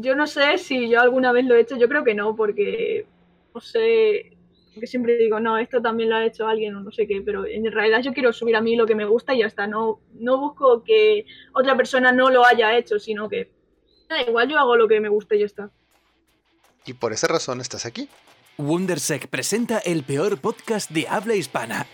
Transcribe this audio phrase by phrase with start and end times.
[0.00, 3.06] yo no sé si yo alguna vez lo he hecho, yo creo que no, porque
[3.54, 4.36] no sé,
[4.74, 7.46] porque siempre digo, no, esto también lo ha hecho alguien o no sé qué, pero
[7.46, 10.00] en realidad yo quiero subir a mí lo que me gusta y ya está, no,
[10.14, 13.50] no busco que otra persona no lo haya hecho, sino que
[14.08, 15.70] da igual, yo hago lo que me gusta y ya está.
[16.84, 18.08] Y por esa razón estás aquí.
[18.58, 21.86] Wondersec presenta el peor podcast de habla hispana.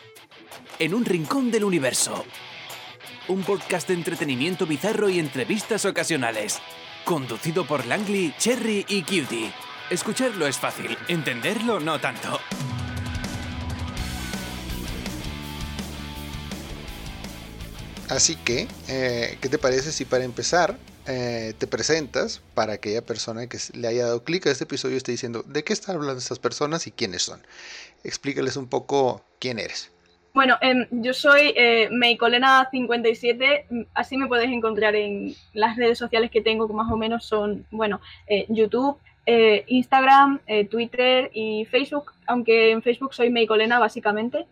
[0.78, 2.24] En un rincón del universo.
[3.28, 6.60] Un podcast de entretenimiento bizarro y entrevistas ocasionales.
[7.04, 9.52] Conducido por Langley, Cherry y Cutie.
[9.90, 12.38] Escucharlo es fácil, entenderlo no tanto.
[18.08, 23.48] Así que, eh, ¿qué te parece si para empezar eh, te presentas para aquella persona
[23.48, 26.18] que le haya dado clic a este episodio y esté diciendo de qué están hablando
[26.18, 27.44] estas personas y quiénes son?
[28.04, 29.90] Explícales un poco quién eres.
[30.34, 36.40] Bueno, em, yo soy eh, Meicolena57, así me puedes encontrar en las redes sociales que
[36.40, 42.12] tengo, que más o menos son, bueno, eh, YouTube, eh, Instagram, eh, Twitter y Facebook,
[42.26, 44.46] aunque en Facebook soy Meicolena básicamente.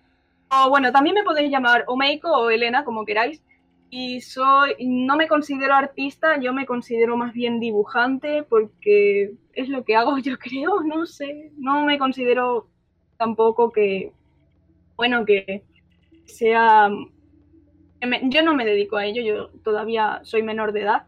[0.50, 3.42] O bueno, también me podéis llamar o Meiko o Elena, como queráis.
[3.90, 9.84] Y soy, no me considero artista, yo me considero más bien dibujante porque es lo
[9.84, 11.52] que hago, yo creo, no sé.
[11.56, 12.68] No me considero
[13.16, 14.12] tampoco que,
[14.96, 15.64] bueno, que
[16.30, 16.90] sea...
[18.22, 21.02] Yo no me dedico a ello, yo todavía soy menor de edad.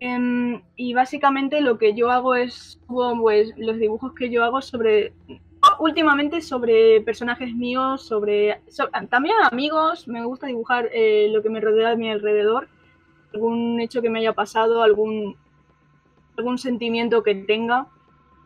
[0.00, 5.14] Em, y básicamente lo que yo hago es pues, los dibujos que yo hago sobre
[5.78, 8.60] últimamente sobre personajes míos, sobre,
[9.10, 12.68] también amigos, me gusta dibujar eh, lo que me rodea a mi alrededor,
[13.34, 15.36] algún hecho que me haya pasado, algún,
[16.36, 17.88] algún sentimiento que tenga,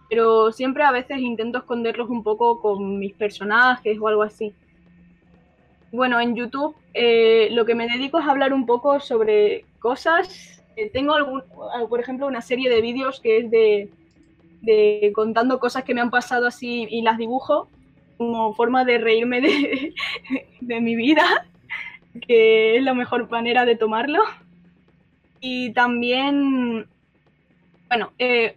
[0.08, 4.54] pero siempre a veces intento esconderlos un poco con mis personajes o algo así.
[5.92, 10.62] Bueno, en YouTube eh, lo que me dedico es hablar un poco sobre cosas.
[10.76, 11.42] Eh, tengo algún,
[11.88, 13.90] por ejemplo, una serie de vídeos que es de
[14.62, 17.68] de contando cosas que me han pasado así y las dibujo
[18.16, 19.94] como forma de reírme de,
[20.60, 21.24] de mi vida,
[22.26, 24.22] que es la mejor manera de tomarlo.
[25.40, 26.86] Y también,
[27.88, 28.56] bueno, eh,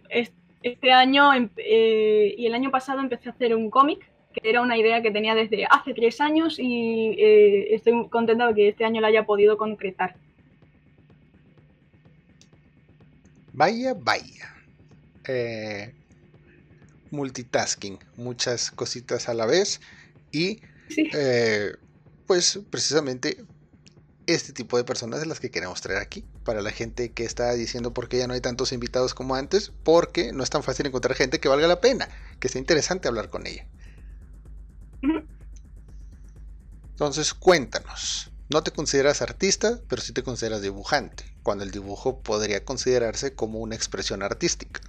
[0.62, 4.60] este año em, eh, y el año pasado empecé a hacer un cómic, que era
[4.60, 8.84] una idea que tenía desde hace tres años y eh, estoy contenta de que este
[8.84, 10.16] año lo haya podido concretar.
[13.52, 14.54] Vaya, vaya.
[15.26, 15.94] Eh,
[17.10, 19.80] multitasking, muchas cositas a la vez
[20.32, 20.60] y
[20.96, 21.72] eh,
[22.26, 23.38] pues precisamente
[24.26, 26.24] este tipo de personas es las que queremos traer aquí.
[26.44, 29.72] Para la gente que está diciendo por qué ya no hay tantos invitados como antes,
[29.84, 32.08] porque no es tan fácil encontrar gente que valga la pena,
[32.40, 33.66] que sea interesante hablar con ella.
[36.90, 38.30] Entonces, cuéntanos.
[38.50, 43.58] No te consideras artista, pero sí te consideras dibujante, cuando el dibujo podría considerarse como
[43.58, 44.80] una expresión artística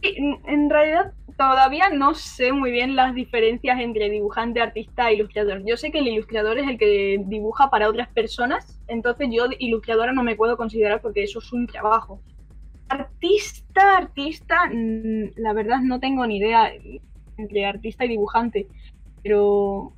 [0.00, 5.62] en realidad todavía no sé muy bien las diferencias entre dibujante, artista e ilustrador.
[5.64, 10.12] Yo sé que el ilustrador es el que dibuja para otras personas, entonces yo ilustradora
[10.12, 12.20] no me puedo considerar porque eso es un trabajo.
[12.88, 16.72] Artista, artista, mm, la verdad no tengo ni idea
[17.38, 18.68] entre artista y dibujante,
[19.22, 19.94] pero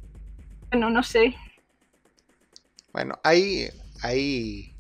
[0.70, 1.34] bueno, no sé.
[2.92, 3.68] Bueno, hay,
[4.02, 4.74] hay,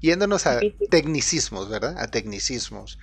[0.00, 1.98] yéndonos a tecnicismos, ¿verdad?
[1.98, 2.98] A tecnicismos.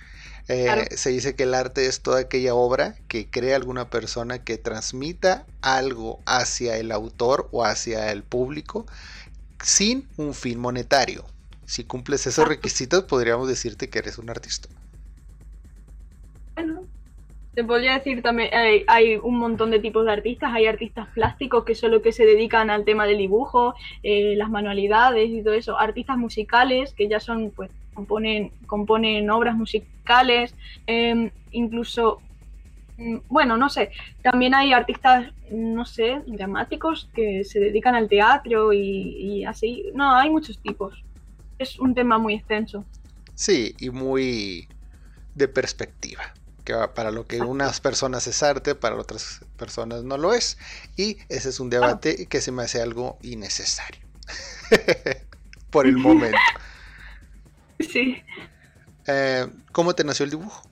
[0.48, 4.58] Eh, se dice que el arte es toda aquella obra que crea alguna persona que
[4.58, 8.86] transmita algo hacia el autor o hacia el público
[9.62, 11.24] sin un fin monetario.
[11.64, 14.68] Si cumples esos requisitos, podríamos decirte que eres un artista.
[17.54, 18.50] Te podría decir también,
[18.88, 22.26] hay, un montón de tipos de artistas, hay artistas plásticos que son los que se
[22.26, 27.20] dedican al tema del dibujo, eh, las manualidades y todo eso, artistas musicales que ya
[27.20, 30.54] son pues componen, componen obras musicales,
[30.86, 32.20] em, incluso,
[32.98, 33.92] mm, bueno, no sé,
[34.22, 39.84] también hay artistas, no sé, dramáticos que se dedican al teatro y, así.
[39.94, 41.04] No, hay muchos tipos.
[41.58, 42.84] Es un tema muy extenso.
[43.34, 44.66] Sí, y muy
[45.34, 46.22] de perspectiva.
[46.64, 50.58] Que para lo que unas personas es arte, para otras personas no lo es.
[50.96, 54.00] Y ese es un debate que se me hace algo innecesario.
[55.70, 56.38] Por el momento.
[57.80, 58.22] Sí.
[59.06, 60.62] Eh, ¿Cómo te nació el dibujo?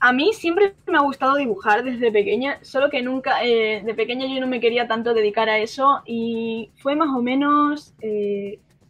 [0.00, 4.26] A mí siempre me ha gustado dibujar desde pequeña, solo que nunca, eh, de pequeña
[4.26, 7.94] yo no me quería tanto dedicar a eso y fue más o menos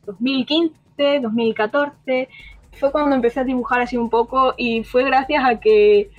[0.05, 2.29] 2015, eh, 2014,
[2.73, 6.11] fue cuando empecé a dibujar así un poco y fue gracias a que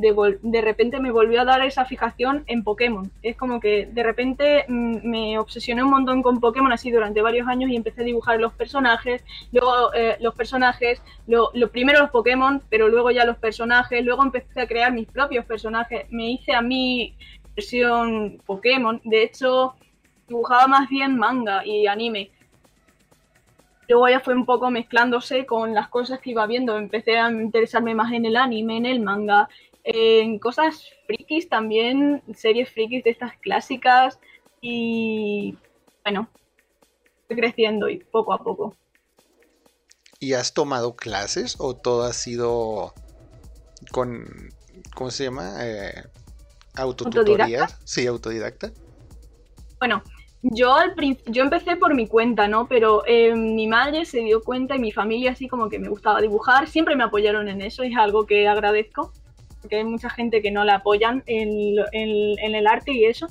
[0.00, 3.10] de, repente me volvió a dar esa fijación en Pokémon.
[3.22, 7.48] Es como que de repente mm, me obsesioné un montón con Pokémon así durante varios
[7.48, 12.62] años y empecé a dibujar los personajes, luego eh, los personajes, lo, primero los Pokémon,
[12.68, 16.62] pero luego ya los personajes, luego empecé a crear mis propios personajes, me hice a
[16.62, 17.14] mí
[17.54, 19.74] versión Pokémon, de hecho
[20.28, 22.30] dibujaba más bien manga y anime.
[23.88, 26.76] Luego ya fue un poco mezclándose con las cosas que iba viendo.
[26.76, 29.48] Empecé a interesarme más en el anime, en el manga,
[29.90, 34.18] en cosas frikis también, series frikis de estas clásicas
[34.60, 35.56] y
[36.04, 36.28] bueno,
[37.22, 38.76] estoy creciendo y poco a poco.
[40.20, 42.92] ¿Y has tomado clases o todo ha sido
[43.90, 44.26] con,
[44.94, 45.54] ¿cómo se llama?
[45.60, 46.04] Eh,
[46.74, 47.80] autotutorías.
[47.84, 48.70] Sí, autodidacta.
[49.78, 50.02] Bueno,
[50.42, 50.94] yo al
[51.26, 52.68] yo empecé por mi cuenta, ¿no?
[52.68, 56.20] Pero eh, mi madre se dio cuenta y mi familia así como que me gustaba
[56.20, 59.14] dibujar, siempre me apoyaron en eso, es algo que agradezco,
[59.68, 63.26] porque hay mucha gente que no la apoyan en, el arte y eso.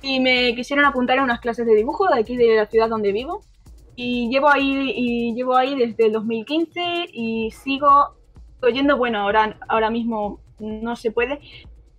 [0.00, 3.10] Y me quisieron apuntar a unas clases de dibujo de aquí de la ciudad donde
[3.10, 3.40] vivo.
[3.96, 8.14] Y llevo ahí, y llevo ahí desde el 2015 y sigo
[8.62, 11.40] oyendo, bueno, ahora, ahora mismo no se puede,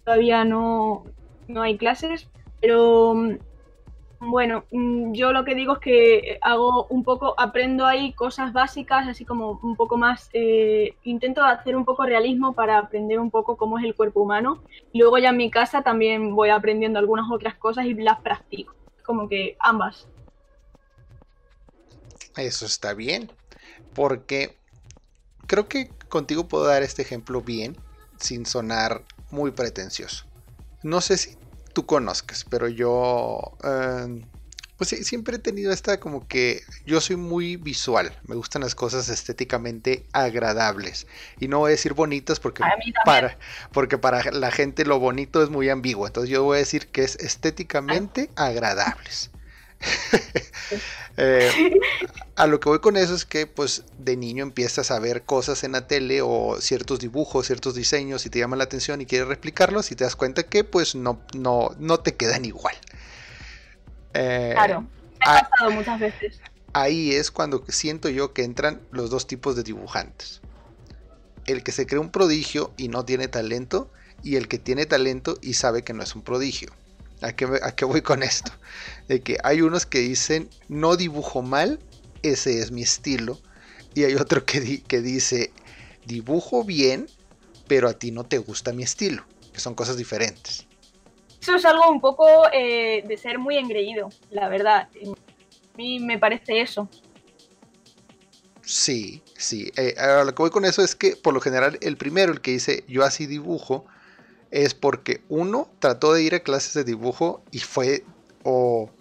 [0.05, 1.03] todavía no,
[1.49, 2.29] no hay clases,
[2.61, 3.13] pero
[4.29, 9.07] bueno, mm, yo lo que digo es que hago un poco, aprendo ahí cosas básicas,
[9.07, 13.57] así como un poco más, eh, intento hacer un poco realismo para aprender un poco
[13.57, 14.63] cómo es el cuerpo humano.
[14.93, 18.73] Luego ya en mi casa también voy aprendiendo algunas otras cosas y las practico,
[19.03, 20.07] como que ambas.
[22.35, 23.31] Eso está bien,
[23.93, 24.57] porque
[25.47, 27.77] creo que contigo puedo dar este ejemplo bien,
[28.19, 30.25] sin sonar muy pretencioso.
[30.81, 31.42] No sé si
[31.73, 34.23] tú conozcas, pero yo em,
[34.77, 39.09] pues siempre he tenido esta como que yo soy muy visual, me gustan las cosas
[39.09, 41.07] estéticamente agradables
[41.39, 42.63] y no voy a decir bonitas porque
[43.05, 43.37] para
[43.71, 47.03] porque para la gente lo bonito es muy ambiguo, entonces yo voy a decir que
[47.03, 49.32] es estéticamente agradables.
[51.15, 51.79] Eh,
[52.35, 55.63] a lo que voy con eso es que pues de niño empiezas a ver cosas
[55.63, 59.27] en la tele o ciertos dibujos, ciertos diseños y te llaman la atención y quieres
[59.27, 62.75] replicarlos y te das cuenta que pues no, no, no te quedan igual.
[64.15, 64.87] Eh, claro, me
[65.19, 66.39] ha pasado muchas veces.
[66.73, 70.41] Ahí es cuando siento yo que entran los dos tipos de dibujantes.
[71.45, 73.91] El que se cree un prodigio y no tiene talento
[74.23, 76.71] y el que tiene talento y sabe que no es un prodigio.
[77.23, 78.51] ¿A qué, voy con esto?
[79.07, 81.79] De que hay unos que dicen, no dibujo mal,
[82.21, 83.39] ese es mi estilo.
[83.93, 85.51] Y hay otro que, que dice,
[86.05, 87.07] dibujo bien,
[87.67, 89.25] pero a ti no te gusta mi estilo.
[89.53, 90.67] Que son cosas diferentes.
[91.41, 94.89] Eso es algo un poco eh, de ser muy engreído, la verdad.
[94.93, 96.89] A mí me parece eso.
[98.61, 99.71] Sí, sí.
[99.75, 102.41] Eh, ahora lo que voy con eso es que por lo general el primero, el
[102.41, 103.85] que dice yo así dibujo,
[104.53, 108.05] es porque uno trató de ir a clases de dibujo y fue
[108.43, 108.91] o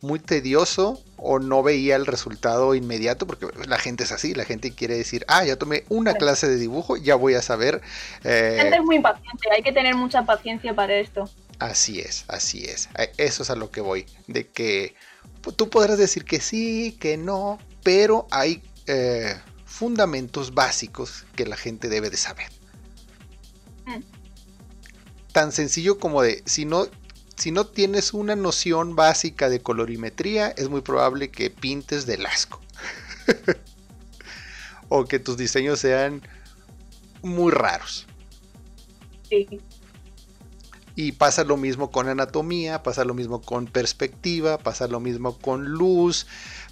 [0.00, 4.72] muy tedioso o no veía el resultado inmediato, porque la gente es así, la gente
[4.72, 7.82] quiere decir, ah, ya tomé una clase de dibujo, ya voy a saber.
[8.24, 8.54] Eh...
[8.56, 11.28] La gente es muy impaciente, hay que tener mucha paciencia para esto.
[11.58, 12.88] Así es, así es.
[13.18, 14.94] Eso es a lo que voy, de que
[15.56, 21.88] tú podrás decir que sí, que no, pero hay eh, fundamentos básicos que la gente
[21.88, 22.48] debe de saber.
[23.84, 24.15] Mm
[25.36, 26.86] tan sencillo como de si no,
[27.36, 32.58] si no tienes una noción básica de colorimetría, es muy probable que pintes del asco.
[34.88, 36.26] o que tus diseños sean
[37.20, 38.06] muy raros.
[40.94, 45.66] Y pasa lo mismo con anatomía, pasa lo mismo con perspectiva, pasa lo mismo con
[45.66, 46.26] luz,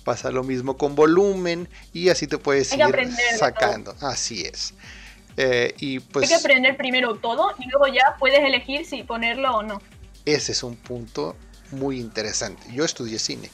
[0.04, 2.80] pasa lo mismo con volumen y así te puedes ir
[3.38, 3.94] sacando.
[4.00, 4.72] Así es.
[5.36, 9.56] Eh, y pues, Hay que aprender primero todo y luego ya puedes elegir si ponerlo
[9.56, 9.80] o no.
[10.24, 11.36] Ese es un punto
[11.70, 12.62] muy interesante.
[12.72, 13.50] Yo estudié cine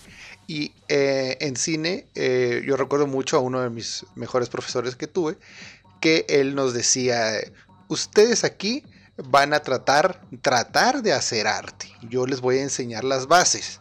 [0.47, 5.07] y eh, en cine eh, yo recuerdo mucho a uno de mis mejores profesores que
[5.07, 5.39] tuve
[6.01, 7.33] que él nos decía,
[7.89, 8.85] ustedes aquí
[9.17, 11.93] van a tratar, tratar de hacer arte.
[12.03, 13.81] Yo les voy a enseñar las bases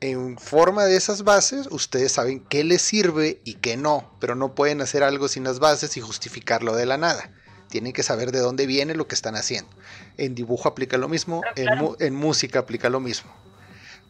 [0.00, 4.54] en forma de esas bases, ustedes saben qué les sirve y qué no, pero no
[4.54, 7.30] pueden hacer algo sin las bases y justificarlo de la nada.
[7.68, 9.70] Tienen que saber de dónde viene lo que están haciendo.
[10.18, 13.32] En dibujo aplica lo mismo, en, música aplica lo mismo.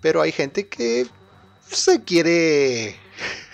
[0.01, 1.07] Pero hay gente que
[1.71, 2.97] se quiere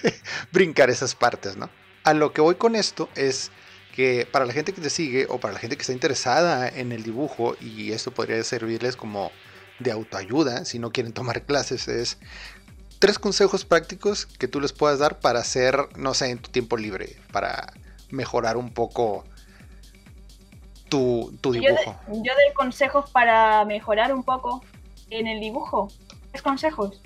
[0.53, 1.69] brincar esas partes, ¿no?
[2.05, 3.51] A lo que voy con esto es
[3.95, 6.93] que para la gente que te sigue o para la gente que está interesada en
[6.93, 9.31] el dibujo, y esto podría servirles como
[9.79, 12.19] de autoayuda, si no quieren tomar clases, es
[12.99, 16.77] tres consejos prácticos que tú les puedas dar para hacer, no sé, en tu tiempo
[16.77, 17.73] libre, para
[18.11, 19.25] mejorar un poco
[20.89, 21.97] tu, dibujo.
[22.09, 24.65] Yo, doy consejos para mejorar un poco
[25.11, 25.89] en el dibujo.
[26.33, 27.01] ¿Qué consejos?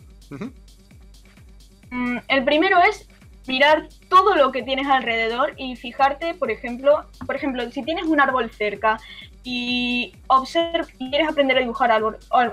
[1.90, 3.06] Mm, el primero es
[3.46, 8.20] mirar todo lo que tienes alrededor y fijarte, por ejemplo, por ejemplo, si tienes un
[8.20, 8.98] árbol cerca
[9.44, 11.90] y observa, quieres aprender a dibujar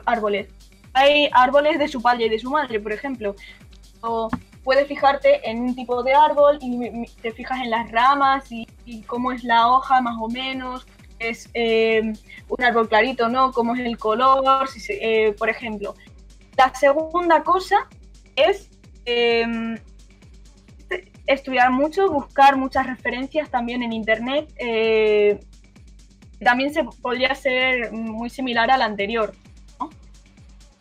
[0.05, 0.47] árboles.
[0.93, 3.35] Hay árboles de su padre y de su madre, por ejemplo.
[4.01, 4.29] O
[4.63, 8.67] puedes fijarte en un tipo de árbol y te fijas en las ramas y,
[9.05, 10.87] cómo es la hoja más o menos.
[11.19, 12.13] Es eh,
[12.47, 13.51] un árbol clarito, ¿no?
[13.51, 15.93] Cómo es el color, eh, por ejemplo.
[16.57, 17.87] La segunda cosa
[18.35, 18.69] es
[19.05, 19.77] em,
[21.27, 24.51] estudiar mucho, buscar muchas referencias también en internet.
[26.43, 29.33] También se podría ser muy similar a la anterior.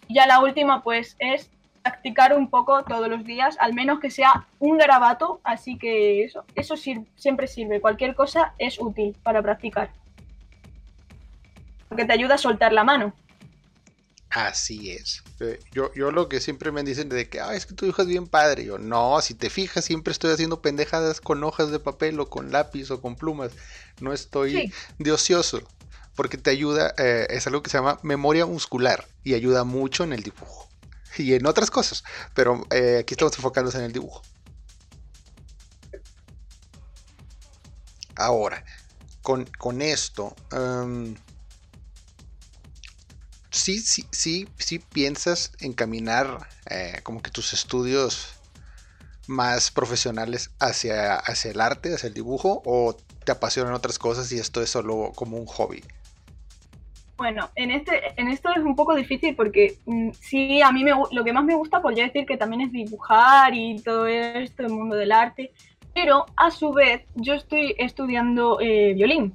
[0.09, 1.51] Ya la última, pues, es
[1.83, 6.45] practicar un poco todos los días, al menos que sea un garabato, así que eso,
[6.55, 7.81] eso siempre sirve.
[7.81, 9.91] Cualquier cosa es útil para practicar.
[11.89, 13.13] Porque te ayuda a soltar la mano.
[14.31, 15.23] Así es.
[15.41, 18.03] Eh, yo, yo lo que siempre me dicen de que, ah, es que tu hijo
[18.03, 18.65] es bien padre.
[18.65, 22.53] Yo, no, si te fijas, siempre estoy haciendo pendejadas con hojas de papel o con
[22.53, 23.53] lápiz o con plumas.
[24.01, 25.63] No estoy de ocioso.
[26.15, 30.13] Porque te ayuda, eh, es algo que se llama memoria muscular y ayuda mucho en
[30.13, 30.69] el dibujo.
[31.17, 32.05] Y en otras cosas.
[32.35, 34.23] Pero eh, aquí estamos enfocándonos en el dibujo.
[38.17, 38.65] Ahora,
[39.23, 40.35] con, con esto.
[40.53, 41.15] Em,
[43.59, 48.35] sí, sí, sí, sí piensas encaminar eh, como que tus estudios
[49.27, 54.39] más profesionales hacia, hacia el arte, hacia el dibujo, o te apasionan otras cosas y
[54.39, 55.83] esto es solo como un hobby?
[57.19, 60.93] Bueno, en este, en esto es un poco difícil porque mm, sí, a mí me,
[61.11, 64.71] lo que más me gusta podría decir que también es dibujar y todo esto, el
[64.71, 65.53] mundo del arte,
[65.93, 69.35] pero a su vez yo estoy estudiando eh, violín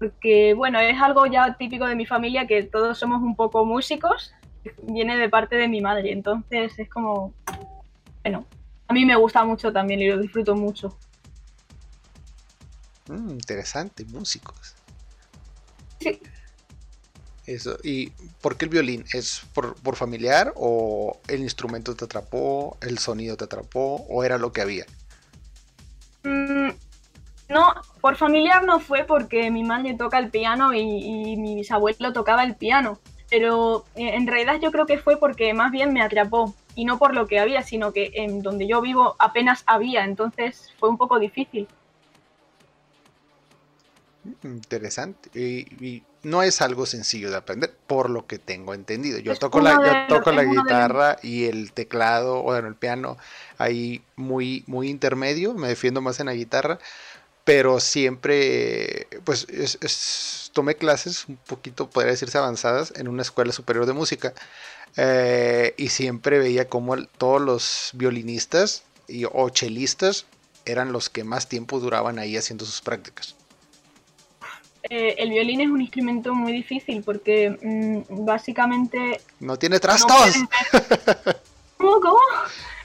[0.00, 4.32] porque bueno, es algo ya típico de mi familia que todos somos un poco músicos,
[4.82, 7.34] viene de parte de mi madre, entonces es como,
[8.22, 8.46] bueno,
[8.88, 10.96] a mí me gusta mucho también y lo disfruto mucho.
[13.08, 14.74] Mm, interesante, músicos.
[16.00, 16.18] Sí.
[17.44, 18.08] Eso, ¿y
[18.40, 19.04] por qué el violín?
[19.12, 24.50] ¿Es por, familiar o el instrumento te atrapó, el sonido te atrapó o era lo
[24.52, 24.86] que había?
[26.22, 26.70] Mm,
[27.50, 32.44] no, por familiar no fue porque mi madre toca el piano y, mi bisabuelo tocaba
[32.44, 36.54] el piano, pero eh, en realidad yo creo que fue porque más bien me atrapó
[36.76, 40.72] y no por lo que había, sino que en donde yo vivo apenas había, entonces
[40.78, 41.66] fue un poco difícil.
[44.44, 45.30] Interesante.
[45.38, 49.18] Y, no es algo sencillo de aprender, por lo que tengo entendido.
[49.20, 53.16] Yo toco la, toco la guitarra y el teclado, o el piano,
[53.56, 55.54] ahí muy, muy intermedio.
[55.54, 56.78] Me defiendo más en la guitarra
[57.44, 59.46] pero siempre, pues,
[60.52, 64.34] tomé clases un poquito, podría decirse avanzadas, en una escuela superior de música.
[64.96, 70.26] Eh, y siempre veía como todos los violinistas y, o chelistas
[70.64, 73.36] eran los que más tiempo duraban ahí haciendo sus prácticas.
[74.88, 79.20] Eh, el violín es un instrumento muy difícil porque mm, básicamente...
[79.38, 80.34] No tiene trastos.
[81.76, 82.18] ¿Cómo, ¿Cómo?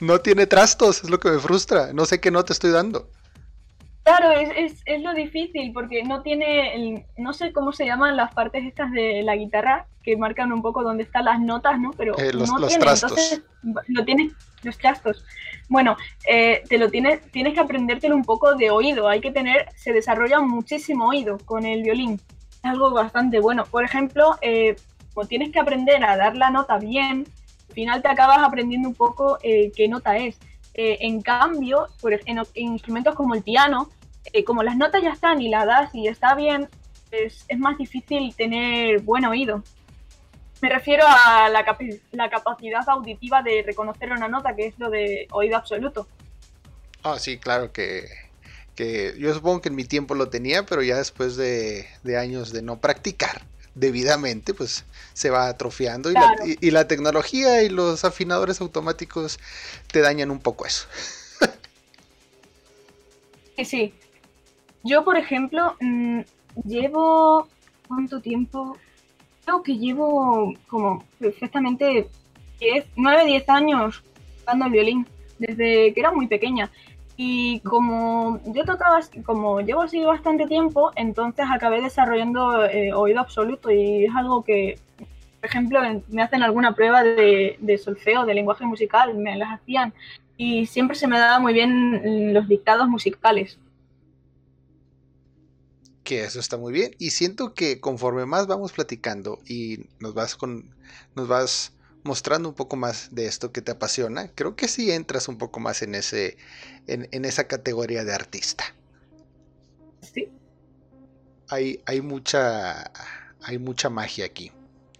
[0.00, 1.92] No tiene trastos, es lo que me frustra.
[1.92, 3.08] No sé qué no te estoy dando.
[4.06, 8.64] Claro, es, es, lo difícil porque no tiene, no sé cómo se llaman las partes
[8.64, 11.90] estas de la guitarra que marcan un poco dónde están las notas, ¿no?
[11.90, 13.10] Pero eh, los, no los trastos.
[13.10, 13.42] entonces
[13.88, 14.32] lo tienes,
[14.62, 15.24] los trastos.
[15.68, 15.96] Bueno,
[16.28, 19.08] eh, te lo tienes, tienes que aprendértelo un poco de oído.
[19.08, 22.20] Hay que tener, se desarrolla muchísimo oído con el violín.
[22.62, 23.64] Es algo bastante bueno.
[23.64, 24.76] Por ejemplo, eh,
[25.14, 27.26] como tienes que aprender a dar la nota bien,
[27.68, 30.38] al final te acabas aprendiendo un poco eh, qué nota es.
[30.74, 33.88] en cambio, por, en, instrumentos como el piano,
[34.32, 36.68] eh, como las notas ya están y la das y está bien,
[37.10, 39.62] es, es más difícil tener buen oído.
[40.62, 41.64] Me refiero a la,
[42.12, 46.08] la, capacidad auditiva de reconocer una nota, que es lo de oído absoluto.
[47.02, 48.08] Ah, sí, claro que,
[48.74, 52.52] que yo supongo que en mi tiempo lo tenía, pero ya después de, de años
[52.52, 53.42] de no practicar
[53.74, 59.38] debidamente, pues se va atrofiando y, la, y, la, tecnología y los afinadores automáticos
[59.92, 60.86] te dañan un poco eso.
[63.56, 63.94] sí, sí.
[64.86, 66.20] Yo, por ejemplo, mm,
[66.64, 67.48] llevo.
[67.88, 68.76] ¿Cuánto tiempo?
[69.44, 72.08] Creo que llevo como perfectamente
[72.58, 74.02] 10, 9, 10 años
[74.40, 75.06] tocando el violín,
[75.38, 76.70] desde que era muy pequeña.
[77.16, 83.70] Y como yo tocaba, como llevo así bastante tiempo, entonces acabé desarrollando eh, oído absoluto
[83.70, 84.78] y es algo que,
[85.40, 89.94] por ejemplo, me hacen alguna prueba de, de solfeo, de lenguaje musical, me las hacían
[90.36, 93.58] y siempre se me daba muy bien los dictados musicales.
[96.06, 96.92] Que eso está muy bien.
[96.98, 100.74] Y siento que conforme más vamos platicando y nos vas con.
[101.16, 101.72] nos vas
[102.04, 105.60] mostrando un poco más de esto que te apasiona, creo que sí entras un poco
[105.60, 106.38] más en ese.
[106.86, 108.64] en, en esa categoría de artista.
[110.00, 110.30] Sí.
[111.48, 112.90] Hay, hay mucha.
[113.40, 114.52] hay mucha magia aquí.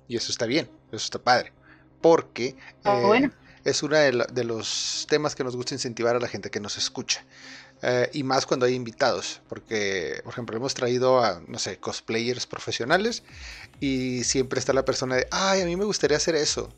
[0.08, 1.52] Y eso está bien, eso está padre.
[2.00, 3.32] Porque Ah, bueno.
[3.64, 6.60] es uno de, la- de los temas que nos gusta incentivar a la gente que
[6.60, 7.24] nos escucha.
[7.82, 12.46] Eh, y más cuando hay invitados, porque, por ejemplo, hemos traído a, no sé, cosplayers
[12.46, 13.22] profesionales
[13.80, 16.72] y siempre está la persona de, ay, a mí me gustaría hacer eso,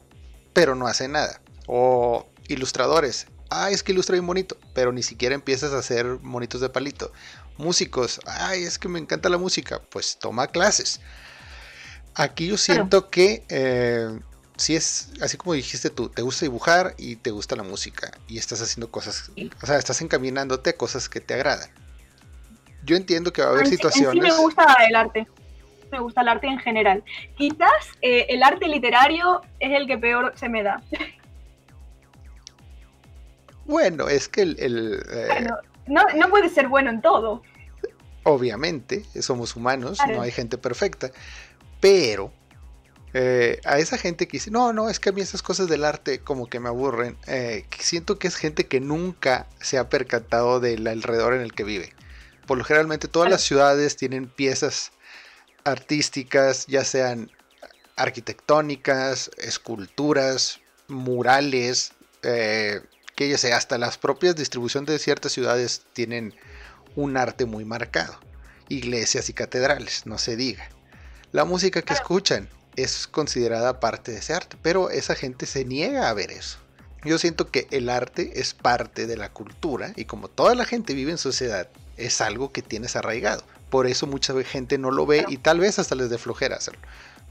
[0.53, 1.41] pero no hace nada.
[1.67, 6.61] O ilustradores, ay, es que ilustra bien bonito, pero ni siquiera empiezas a hacer monitos
[6.61, 7.13] de palito.
[7.59, 11.01] Músicos, ay, es que me encanta la música, pues toma clases.
[12.15, 14.19] Aquí yo siento que eh,
[14.59, 18.37] si es así como dijiste tú, te gusta dibujar y te gusta la música y
[18.39, 19.31] estás haciendo cosas,
[19.63, 21.71] o sea, estás encaminándote a cosas que te agradan.
[22.85, 24.23] Yo entiendo que va a haber En sí- en sí situaciones.
[24.35, 25.27] me gusta el arte.
[25.91, 27.03] Me gusta el arte en general.
[27.37, 27.71] Quizás
[28.03, 30.83] eh, el arte literario es el que peor se me da.
[33.65, 37.43] Bueno, es que el, el, eh, Bueno, no, no puede ser bueno en todo.
[38.25, 40.17] obviamente somos humanos, Claro.
[40.17, 41.11] no hay gente perfecta,
[41.81, 42.33] pero
[43.15, 45.85] eh, a esa gente que dice, no, no, es que a mí esas cosas del
[45.85, 50.61] arte como que me aburren, eh, siento que es gente que nunca se ha percatado
[50.61, 51.93] del alrededor en el que vive.
[52.47, 54.93] Por lo generalmente todas las ciudades tienen piezas
[55.65, 57.31] artísticas, ya sean
[57.97, 62.81] arquitectónicas, esculturas, murales, eh,
[63.17, 66.35] que ya sea, hasta las propias distribución de ciertas ciudades tienen
[66.95, 68.19] un arte muy marcado.
[68.69, 70.69] Iglesias y catedrales, no se diga.
[71.33, 72.49] La música que escuchan
[72.79, 76.59] es considerada parte de ese arte, pero esa gente se niega a ver eso.
[77.05, 80.95] Yo siento que el arte es parte de la cultura y como toda la gente
[80.95, 83.43] vive en sociedad, es algo que tienes arraigado.
[83.69, 86.81] Por eso mucha gente no lo ve y tal vez hasta les dé flojera hacerlo.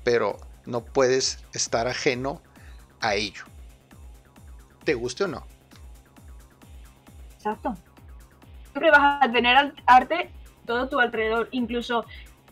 [0.03, 2.41] Pero no puedes estar ajeno
[2.99, 3.43] a ello.
[4.83, 5.45] ¿Te guste o no?
[7.37, 7.75] Exacto.
[8.71, 10.29] Siempre vas a tener arte
[10.65, 11.47] todo tu alrededor.
[11.51, 12.05] Incluso,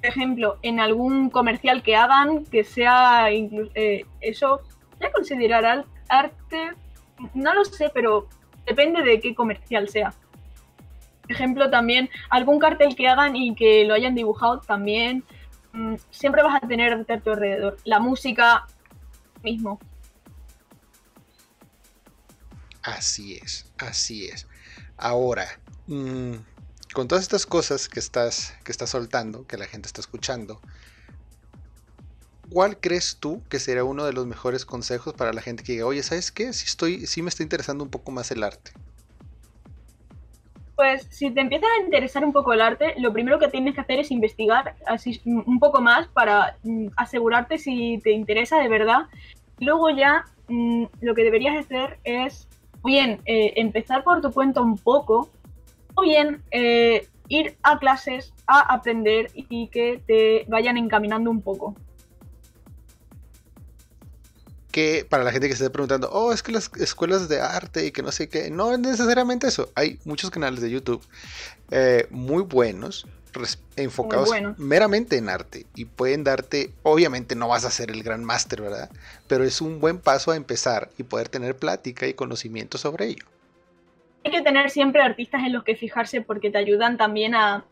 [0.06, 4.62] ejemplo, en algún comercial que hagan, que sea eh, eso,
[5.00, 6.72] ya considerar arte,
[7.34, 8.28] no lo sé, pero
[8.66, 10.14] depende de qué comercial sea.
[11.28, 15.24] Ejemplo, también algún cartel que hagan y que lo hayan dibujado también.
[15.74, 17.78] mm, siempre vas a tener arte a tu alrededor.
[17.84, 18.66] La música
[19.44, 19.80] mismo.
[22.82, 24.48] Así es, así es.
[24.98, 25.48] Ahora,
[25.88, 26.36] mm,
[26.96, 30.62] con todas estas cosas que estás, que estás soltando, que la gente está escuchando,
[32.50, 35.86] ¿cuál crees tú que será uno de los mejores consejos para la gente que diga,
[35.86, 36.54] oye, ¿sabes qué?
[36.54, 38.72] Sí, estoy, sí me está interesando un poco más el arte.
[40.78, 43.82] Pues si te empieza a interesar un poco el arte, lo primero que tienes que
[43.82, 49.08] hacer es investigar así un poco más para mm, asegurarte si te interesa de verdad.
[49.60, 52.48] Luego ya mm, lo que deberías hacer es
[52.86, 55.30] bien eh, empezar por tu cuenta un poco
[55.96, 61.76] o bien eh, ir a clases a aprender y que te vayan encaminando un poco.
[64.76, 67.86] que para la gente que se esté preguntando, oh, es que las escuelas de arte
[67.86, 69.72] y que no sé qué, no es necesariamente eso.
[69.74, 71.02] Hay muchos canales de YouTube
[71.72, 73.08] eh, muy buenos,
[73.78, 78.62] enfocados meramente en arte y pueden darte, obviamente no vas a ser el gran máster,
[78.62, 78.90] ¿verdad?
[79.30, 83.26] Pero es un buen paso a empezar y poder tener plática y conocimiento sobre ello.
[84.26, 87.64] Hay que tener siempre artistas en los que fijarse porque te ayudan también a...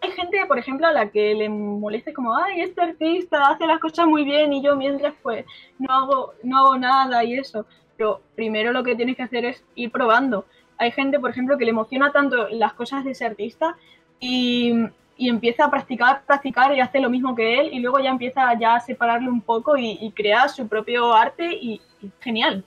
[0.00, 3.78] Hay gente, por ejemplo, a la que le molesta como, ay, este artista hace las
[3.78, 5.44] cosas muy bien y yo mientras pues
[5.78, 7.66] no hago, no hago nada y eso.
[7.98, 10.46] Pero primero lo que tienes que hacer es ir probando.
[10.78, 13.76] Hay gente, por ejemplo, que le emociona tanto las cosas de ese artista
[14.20, 14.72] y,
[15.18, 18.58] y empieza a practicar, practicar y hace lo mismo que él y luego ya empieza
[18.58, 21.82] ya a separarlo un poco y, y crea su propio arte y
[22.20, 22.64] genial.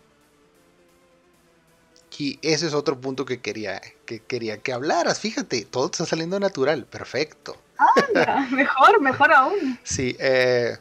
[2.17, 5.19] Y ese es otro punto que quería que, quería que hablaras.
[5.19, 7.57] Fíjate, todo está saliendo natural, perfecto.
[7.77, 9.79] Anda, mejor, mejor aún.
[9.83, 10.77] Sí, eh,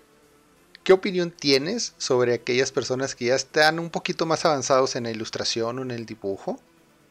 [0.85, 5.11] ¿qué opinión tienes sobre aquellas personas que ya están un poquito más avanzados en la
[5.11, 6.61] ilustración o en el dibujo?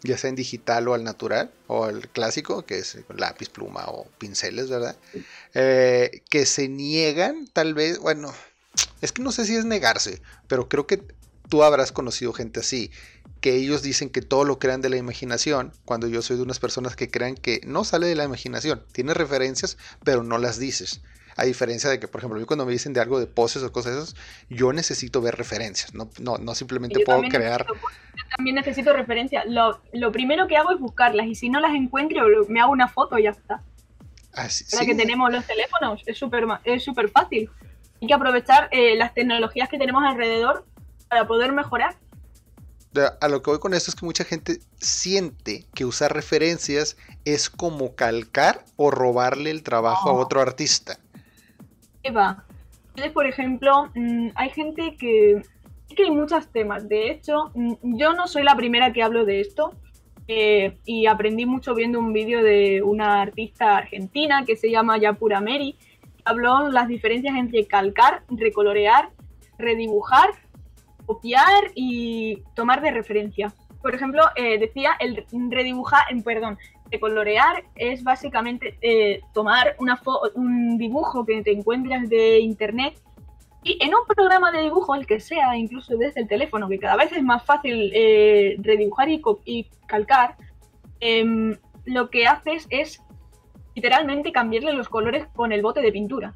[0.02, 4.06] Ya sea en digital o al natural, o al clásico, que es lápiz, pluma o
[4.18, 4.98] pinceles, ¿verdad?
[5.54, 8.34] Eh, que se niegan, tal vez, bueno,
[9.02, 11.02] es que no sé si es negarse, pero creo que
[11.50, 12.92] tú habrás conocido gente así,
[13.44, 16.60] que ellos dicen que todo lo crean de la imaginación, cuando yo soy de unas
[16.60, 21.02] personas que crean que no sale de la imaginación, tiene referencias, pero no las dices.
[21.36, 23.72] A diferencia de que, por ejemplo, yo cuando me dicen de algo de poses o
[23.74, 24.16] cosas esas,
[24.50, 27.68] yo necesito ver referencias, no, no, no simplemente Yo puedo crear.
[27.68, 29.44] necesito- yo también necesito referencias.
[29.46, 32.88] Lo, lo primero que hago es buscarlas y si no las encuentro, me hago una
[32.88, 33.62] foto y ya está.
[34.32, 37.50] Así, Ahora que tenemos los teléfonos, es súper es super fácil.
[38.02, 40.66] Hay que aprovechar eh, las tecnologías que tenemos alrededor
[41.10, 41.98] para poder mejorar.
[43.22, 47.50] A lo que voy con esto es que mucha gente siente que usar referencias es
[47.50, 50.98] como calcar o robarle el trabajo a otro artista.
[52.04, 52.44] Eva,
[53.14, 55.42] por ejemplo, mm, hay gente que
[55.96, 56.88] que hay muchos temas.
[56.90, 59.74] De hecho, mm, yo no soy la primera que hablo de esto.
[60.30, 65.42] Eh, y aprendí mucho viendo un vídeo de una artista argentina que se llama Yapura
[65.42, 65.76] Meri.
[66.24, 69.10] Habló las diferencias entre calcar, recolorear,
[69.58, 70.30] redibujar,
[71.06, 73.54] copiar y tomar de referencia.
[73.82, 76.58] Por ejemplo, eh, decía el redibujar, perdón,
[76.90, 79.76] recolorear es básicamente eh, tomar
[80.36, 82.96] un dibujo que te encuentras de internet
[83.64, 86.98] y en un programa de dibujo, el que sea, incluso desde el teléfono, que cada
[86.98, 90.36] vez es más fácil eh, redibujar y, calcar,
[91.00, 93.02] em, lo que haces es
[93.74, 96.36] literalmente cambiarle los colores con el bote de pintura.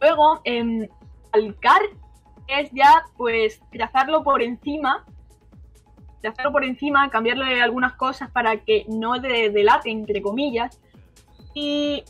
[0.00, 0.86] Luego, em,
[1.32, 1.82] calcar
[2.48, 5.04] es ya pues trazarlo por encima,
[6.20, 10.80] trazarlo por encima, cambiarle algunas cosas para que no delate, entre comillas,
[11.54, 12.02] y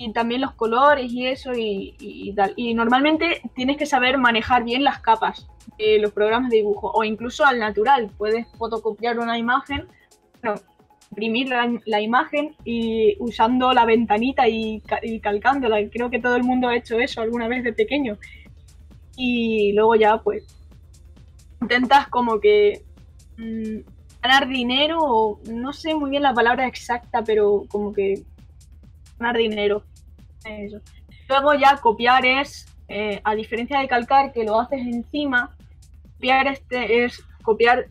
[0.00, 2.54] y también los colores y eso y, tal.
[2.56, 7.04] Y normalmente tienes que saber manejar bien las capas de los programas de dibujo o
[7.04, 8.10] incluso al natural.
[8.16, 9.86] Puedes fotocopiar una imagen,
[11.10, 11.50] imprimir
[11.84, 14.80] la, imagen y usando la ventanita y,
[15.22, 15.76] calcándola.
[15.90, 18.16] Creo que todo el mundo ha hecho eso alguna vez de pequeño.
[19.22, 20.46] Y luego ya pues
[21.60, 22.82] intentas como que
[23.36, 23.80] mm,
[24.22, 28.22] ganar dinero no sé muy bien la palabra exacta, pero como que
[29.18, 29.82] ganar dinero.
[31.28, 35.54] Luego ya copiar es, eh, a diferencia de calcar, que lo haces encima,
[36.14, 37.88] copiar este es copiar,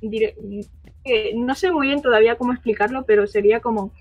[1.35, 3.91] no sé muy bien todavía cómo explicarlo, pero sería como,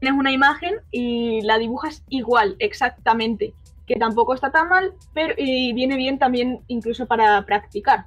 [0.00, 3.54] tienes una imagen y la dibujas igual, exactamente,
[3.86, 8.06] que tampoco está tan mal, pero y viene bien también incluso para practicar.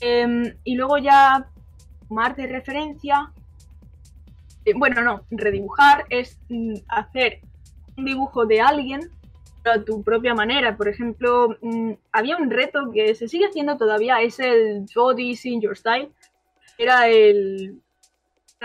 [0.00, 1.48] Em, y luego ya
[2.08, 3.32] tomar de referencia,
[4.64, 7.40] eh, bueno, no, redibujar es mm, hacer
[7.96, 9.10] un dibujo de alguien
[9.64, 10.76] a tu propia manera.
[10.76, 15.60] Por ejemplo, mm, había un reto que se sigue haciendo todavía, es el Body in
[15.60, 16.10] Your Style.
[16.78, 17.80] Era el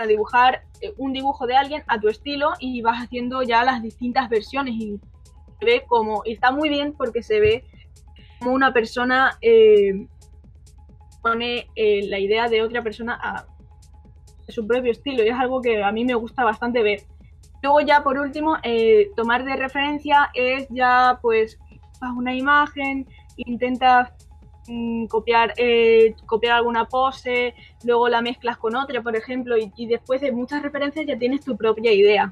[0.08, 4.28] dibujar eh, un dibujo de alguien a tu estilo y vas haciendo ya las distintas
[4.28, 5.00] versiones y
[5.60, 7.64] ve como, y está muy bien porque se ve
[8.38, 10.06] como una persona eh,
[11.22, 13.46] pone eh, la idea de otra persona a
[14.48, 17.00] su propio estilo y es algo que a mí me gusta bastante ver.
[17.62, 21.58] Luego ya por último, eh, tomar de referencia es ya pues
[22.14, 24.12] una imagen, intentas
[24.68, 30.20] mm, copiar, eh, copiar alguna pose, luego la mezclas con otra, por ejemplo, y, después
[30.20, 32.28] de muchas referencias ya tienes tu propia idea.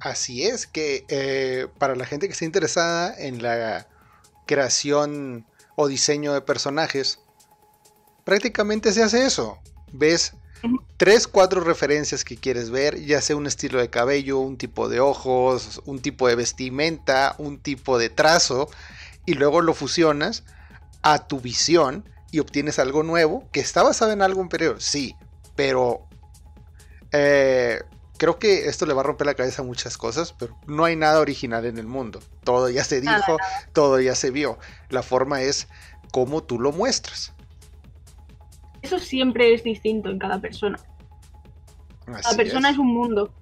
[0.00, 3.86] Así es, que eh, para la gente que esté interesada en la
[4.46, 7.20] creación o diseño de personajes,
[8.24, 9.58] prácticamente se hace eso.
[9.92, 10.34] Ves
[10.96, 15.00] tres, cuatro referencias que quieres ver, ya sea un estilo de cabello, un tipo de
[15.00, 18.68] ojos, un tipo de vestimenta, un tipo de trazo,
[19.26, 20.44] y luego lo fusionas
[21.02, 25.14] a tu visión y obtienes algo nuevo que está basado en algo anterior, sí,
[25.56, 26.06] pero
[27.12, 27.82] eh,
[28.20, 30.94] creo que esto le va a romper la cabeza a muchas cosas, pero no hay
[30.94, 32.20] nada original en el mundo.
[32.44, 33.38] Todo ya se dijo,
[33.72, 34.58] todo ya se vio.
[34.90, 35.66] La forma es
[36.12, 37.32] cómo tú lo muestras
[38.82, 40.78] eso siempre es distinto en cada persona.
[42.06, 42.78] cada persona es.
[42.78, 43.32] un mundo.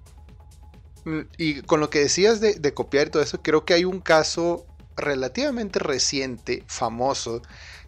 [1.05, 4.01] Mm, y con lo que decías de, copiar y todo eso, creo que hay un
[4.01, 7.43] caso relativamente reciente, famoso,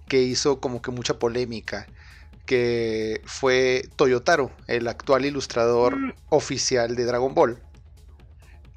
[0.09, 1.87] que hizo como que mucha polémica,
[2.50, 6.14] que fue Toyotaro, el actual ilustrador mm.
[6.30, 7.62] oficial de Dragon Ball,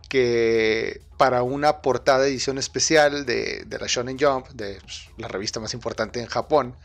[0.09, 5.73] que para una portada edición especial de, la Shonen Jump, de pues, la revista más
[5.73, 6.75] importante en Japón,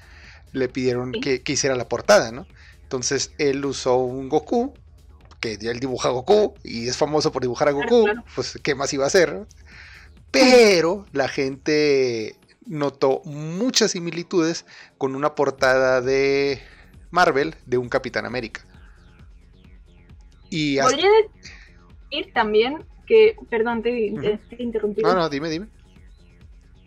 [0.52, 2.46] le pidieron que, hiciera la portada, ¿no?
[2.84, 4.72] Entonces él usó un Goku,
[5.40, 8.90] que él dibuja a Goku y es famoso por dibujar a Goku, pues ¿qué más
[8.94, 9.46] iba a hacer?
[10.30, 14.64] Pero la gente notó muchas similitudes
[14.96, 16.62] con una portada de
[17.10, 18.62] Marvel de un Capitán América.
[20.50, 21.10] Y Podría
[22.10, 24.06] decir también que, perdón, te,
[24.58, 25.02] interrumpí.
[25.02, 25.68] No, no, dime, dime.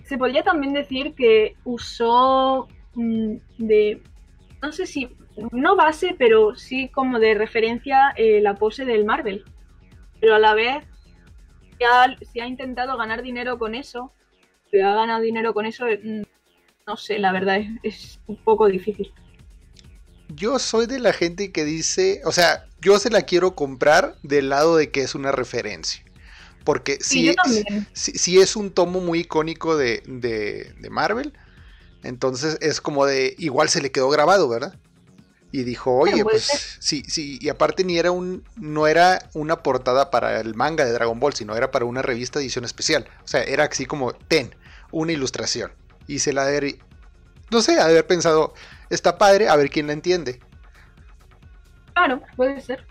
[0.06, 4.02] Se podría también decir que usó Mm, de,
[4.62, 5.10] no sé si,
[5.52, 9.46] no base, pero sí como de referencia eh, la pose del Marvel.
[10.20, 10.86] Pero a la vez,
[12.32, 14.12] si ha, intentado ganar dinero con eso,
[14.70, 16.22] si ha ganado dinero con eso, mm,
[16.86, 19.14] no sé, la verdad es, un poco difícil.
[20.36, 24.50] Yo soy de la gente que dice, o sea, yo se la quiero comprar del
[24.50, 26.04] lado de que es una referencia.
[26.64, 27.36] Porque si,
[27.94, 31.34] si, es un tomo muy icónico de, de, Marvel,
[32.04, 34.76] entonces es como de, igual se le quedó grabado, ¿verdad?
[35.52, 40.12] Y dijo, oye, pues sí, sí, y aparte ni era un, no era una portada
[40.12, 43.08] para el manga de Dragon Ball, sino era para una revista edición especial.
[43.24, 44.56] O sea, era así como, ten,
[44.92, 45.72] una ilustración.
[46.08, 46.80] Y se la de,
[47.50, 48.54] no sé, haber pensado,
[48.92, 50.40] está padre, a ver quién la entiende.
[51.94, 52.86] Claro, puede ser.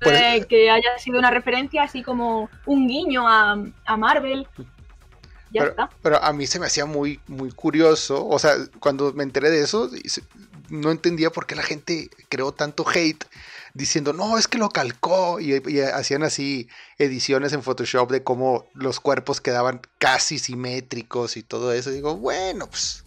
[0.00, 3.56] Pues, que haya sido una referencia así como un guiño a,
[3.98, 4.48] Marvel.
[5.52, 5.90] Ya pero, está.
[6.02, 8.26] Pero a mí se me hacía muy, muy curioso.
[8.26, 9.90] O sea, cuando me enteré de eso,
[10.70, 13.24] no entendía por qué la gente creó tanto hate
[13.74, 15.38] diciendo, no, es que lo calcó.
[15.38, 21.42] Y, y, hacían así ediciones en Photoshop de cómo los cuerpos quedaban casi simétricos y
[21.42, 21.90] todo eso.
[21.90, 23.04] Y digo, bueno, pues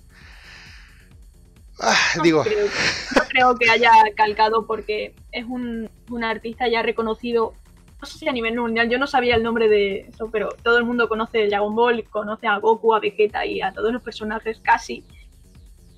[1.80, 2.44] Ah, no digo.
[2.44, 2.68] Creo,
[3.16, 5.90] no creo que haya calcado porque es un,
[6.24, 7.54] artista ya reconocido,
[8.00, 10.78] no sé si a nivel mundial, yo no sabía el nombre de eso, pero todo
[10.78, 14.60] el mundo conoce Dragon Ball, conoce a Goku, a Vegeta y a todos los personajes
[14.62, 15.04] casi.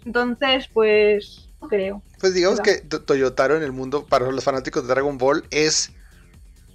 [0.06, 2.02] Entonces, pues, no creo.
[2.20, 5.92] Pues digamos que Toyotaro en el mundo, para los fanáticos de Dragon Ball, es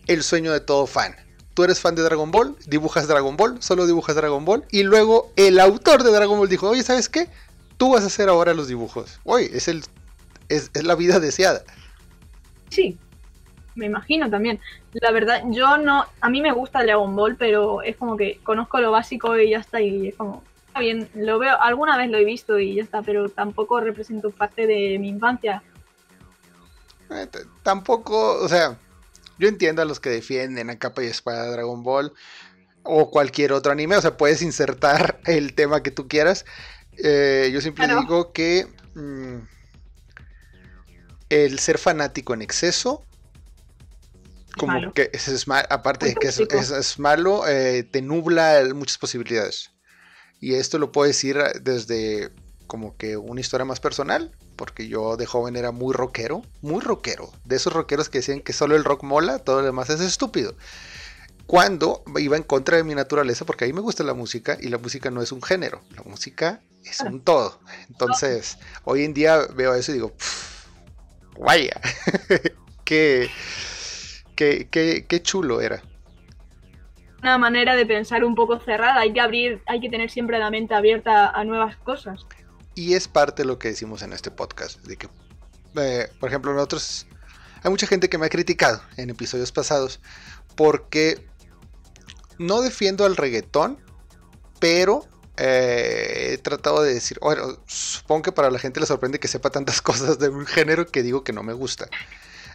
[0.06, 1.14] el sueño de todo fan.
[1.54, 5.32] Tú eres fan de Dragon Ball, dibujas Dragon Ball, solo dibujas Dragon Ball, y luego
[5.36, 7.28] el autor de Dragon Ball dijo, oye, ¿sabes qué?
[7.80, 9.20] Tú vas a hacer ahora los dibujos.
[9.24, 9.82] Oye, es, el,
[10.50, 11.62] es, la vida deseada.
[12.68, 12.98] Sí,
[13.74, 14.60] me imagino también.
[14.92, 18.80] La verdad, yo no, a mí me gusta Dragon Ball, pero es como que conozco
[18.80, 22.18] lo básico y ya está, y es como, está bien, lo veo, alguna vez lo
[22.18, 25.62] he visto y ya está, pero tampoco represento parte de mi infancia.
[27.08, 27.28] Eh,
[27.62, 28.76] tampoco, o sea,
[29.38, 32.12] yo entiendo a los que defienden a capa y espada Dragon Ball
[32.82, 36.44] o cualquier otro anime, o sea, puedes insertar el tema que tú quieras,
[37.02, 39.36] eh, yo siempre digo que mm,
[41.30, 43.04] el ser fanático en exceso,
[44.56, 49.70] como que es, aparte de que es, malo, eh, te nubla muchas posibilidades.
[50.40, 52.30] Y esto lo puedo decir desde
[52.66, 57.32] como que una historia más personal, porque yo de joven era muy rockero, muy rockero,
[57.44, 60.54] de esos rockeros que decían que solo el rock mola, todo lo demás es estúpido
[61.46, 64.68] cuando iba en contra de mi naturaleza, porque a mí me gusta la música y
[64.68, 67.60] la música no es un género, la música es un todo.
[67.88, 70.12] Entonces, hoy en día veo eso y digo,
[71.38, 71.80] vaya,
[72.84, 73.30] qué,
[74.36, 74.68] qué,
[75.08, 75.82] qué, chulo era.
[77.22, 80.50] Una manera de pensar un poco cerrada, hay que abrir, hay que tener siempre la
[80.50, 82.26] mente abierta a nuevas cosas.
[82.74, 85.08] Y es parte de lo que decimos en este podcast, de que,
[85.76, 87.06] eh, por ejemplo, nosotros,
[87.62, 90.00] hay mucha gente que me ha criticado en episodios pasados
[90.56, 91.29] porque
[92.40, 93.78] no defiendo al reggaetón,
[94.60, 95.04] pero
[95.36, 99.50] eh, he tratado de decir, bueno, supongo que para la gente le sorprende que sepa
[99.50, 101.88] tantas cosas de un género que digo que no me gusta.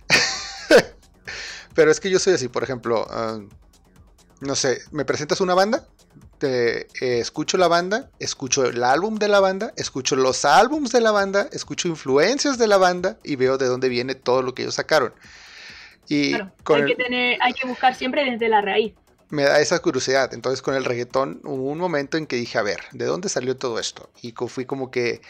[1.76, 3.39] pero es que yo soy así, por ejemplo, ah,
[4.41, 5.86] no sé, me presentas una banda,
[6.39, 11.02] te, eh, escucho la banda, escucho el álbum de la banda, escucho los álbums de
[11.02, 14.63] la banda, escucho influencias de la banda y veo de dónde viene todo lo que
[14.63, 15.13] ellos sacaron.
[16.08, 18.93] Y hay, que tener, hay que buscar siempre desde la raíz
[19.29, 20.33] me da esa curiosidad.
[20.33, 23.57] Entonces con el reggaetón hubo un momento en que dije, a ver, ¿de dónde salió
[23.57, 24.09] todo esto?
[24.21, 25.21] Y fui como que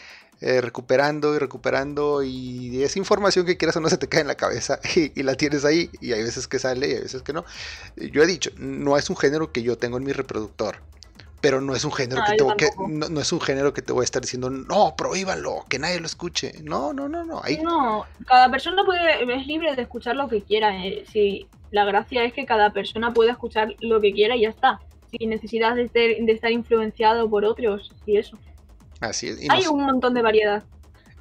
[0.42, 4.26] eh, recuperando y recuperando y esa información que quieras o no se te cae en
[4.26, 7.32] la cabeza y, la tienes ahí y hay veces que sale y hay veces que
[7.32, 7.44] no.
[7.96, 10.76] Yo he dicho, no es un género que yo tengo en mi reproductor.
[11.40, 14.02] Pero no es un género que, tengo que no, es un género que te voy
[14.02, 16.52] a estar diciendo, no, prohíbalo, que nadie lo escuche.
[16.62, 17.42] No, no, no, no.
[17.62, 20.84] No, cada persona puede, es libre de escuchar lo que quiera.
[20.84, 24.48] Eh, si la gracia es que cada persona pueda escuchar lo que quiera y ya
[24.48, 28.38] está, sin necesidad de, estar influenciado por otros y eso.
[29.00, 29.38] Así es.
[29.50, 30.64] Hay un montón de variedad.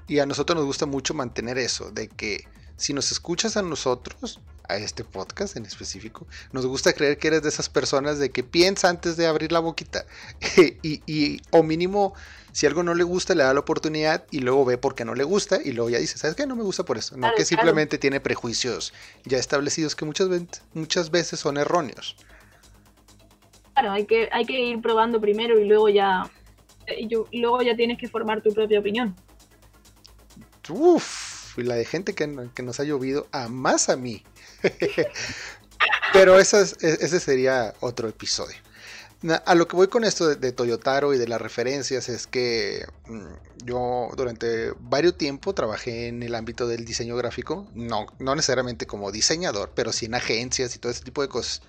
[0.07, 2.45] Y a nosotros nos gusta mucho mantener eso, de que
[2.77, 7.43] si nos escuchas a nosotros, a este podcast en específico, nos gusta creer que eres
[7.43, 10.05] de esas personas de que piensa antes de abrir la boquita
[10.81, 12.13] y, y, o mínimo
[12.51, 15.13] si algo no le gusta le da la oportunidad y luego ve por qué no
[15.13, 16.47] le gusta y luego ya dice, ¿sabes qué?
[16.47, 17.17] No me gusta por eso.
[17.17, 18.93] No que simplemente tiene prejuicios
[19.25, 20.29] ya establecidos que muchas,
[20.73, 22.15] muchas veces son erróneos.
[23.73, 26.31] Claro, hay que, hay que ir probando primero y luego ya,
[26.87, 29.13] eh, y luego ya tienes que formar tu propia opinión.
[30.69, 34.23] Uf, y la de gente que, nos ha llovido a más a mí.
[36.13, 38.55] Pero ese sería otro episodio
[39.45, 43.65] a lo que voy con esto de, Toyotaro y de las referencias es que mm,
[43.65, 49.11] yo durante varios tiempo trabajé en el ámbito del diseño gráfico, no, no necesariamente como
[49.11, 51.61] diseñador, pero sí en agencias y todo ese tipo de cosas.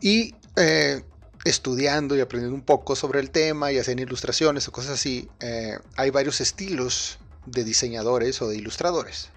[0.00, 1.02] Y eh,
[1.44, 5.78] estudiando y aprendiendo un poco sobre el tema y haciendo ilustraciones o cosas así, eh,
[5.96, 9.30] hay varios estilos de diseñadores o de ilustradores.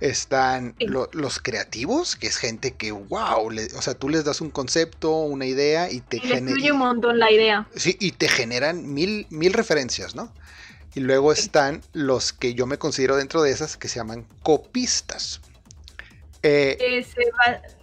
[0.00, 0.74] Están
[1.12, 5.46] los creativos, que es gente que, wow, o sea, tú les das un concepto, una
[5.46, 6.72] idea y te generan...
[6.72, 7.66] un montón la idea.
[7.74, 10.32] Sí, y te generan mil, mil referencias, ¿no?
[10.94, 15.40] Y luego están los que yo me considero dentro de esas que se llaman copistas.
[16.42, 17.04] Eh,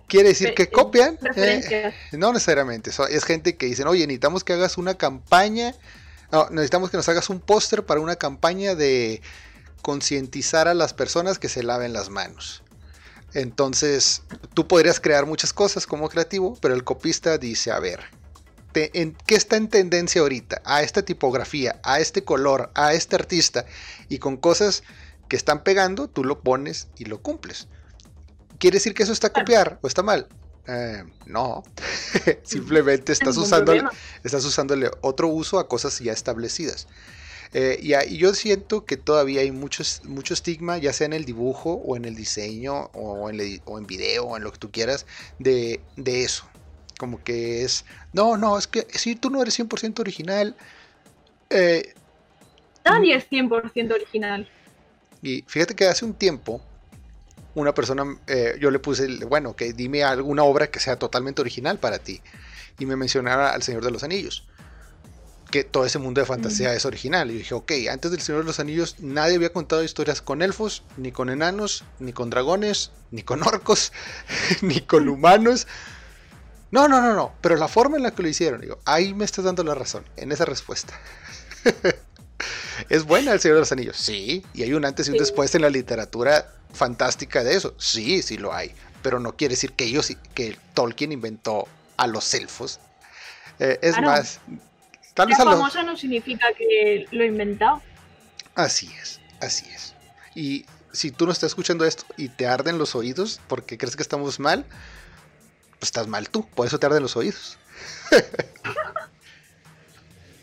[0.07, 1.17] quiere decir que copian.
[1.35, 2.91] Eh, no necesariamente.
[3.09, 5.75] Es gente que dicen, oye, necesitamos que hagas una campaña.
[6.31, 9.21] No, necesitamos que nos hagas un póster para una campaña de
[9.83, 12.63] concientizar a las personas que se laven las manos.
[13.35, 14.23] Entonces,
[14.55, 17.99] tú podrías crear muchas cosas como creativo, pero el copista dice, a ver,
[18.73, 20.61] en, ¿qué está en tendencia ahorita?
[20.65, 23.65] A esta tipografía, a este color, a este artista,
[24.09, 24.83] y con cosas
[25.27, 27.67] que están pegando, tú lo pones y lo cumples.
[28.59, 30.27] ¿Quiere decir que eso está copiar o está mal?
[30.65, 31.63] Eh, no,
[32.43, 33.73] simplemente estás, usando,
[34.23, 36.87] estás usándole otro uso a cosas ya establecidas.
[37.53, 41.73] Eh, y, yo siento que todavía hay mucho, mucho estigma, ya sea en el dibujo
[41.73, 45.05] o en el diseño o en, o en video o en lo que tú quieras,
[45.37, 46.45] de, eso.
[46.97, 50.55] Como que es, no, no, es que si tú no eres 100% original.
[51.49, 51.93] Eh,
[52.85, 54.49] Nadie es 100% original.
[55.21, 56.61] Y fíjate que hace un tiempo,
[57.55, 61.77] una persona, eh, yo le puse, bueno, que dime alguna obra que sea totalmente original
[61.77, 62.19] para ti.
[62.79, 64.43] Y me mencionaba al Señor de los Anillos
[65.53, 67.29] que todo ese mundo de fantasía es original.
[67.29, 70.81] Y dije, ok, antes del Señor de los Anillos nadie había contado historias con elfos,
[70.97, 73.93] ni con enanos, ni con dragones, ni con orcos,
[74.63, 75.67] ni con humanos.
[76.71, 77.35] No, no, no, no.
[77.41, 80.03] Pero la forma en la que lo hicieron, digo, ahí me estás dando la razón,
[80.17, 80.99] en esa respuesta.
[82.89, 83.97] ¿Es buena el Señor de los Anillos?
[83.97, 84.43] Sí.
[84.55, 87.75] Y hay un antes y un después en la literatura fantástica de eso.
[87.77, 88.73] Sí, sí lo hay.
[89.03, 92.79] Pero no quiere decir que ellos, que Tolkien inventó a los elfos.
[93.59, 94.39] Eh, es más,
[95.13, 97.81] Tal vez famosa no significa que lo he inventado.
[98.55, 99.93] Así es, así es.
[100.35, 104.03] Y si tú no estás escuchando esto y te arden los oídos porque crees que
[104.03, 104.65] estamos mal,
[105.79, 107.57] pues estás mal tú, por eso te arden los oídos.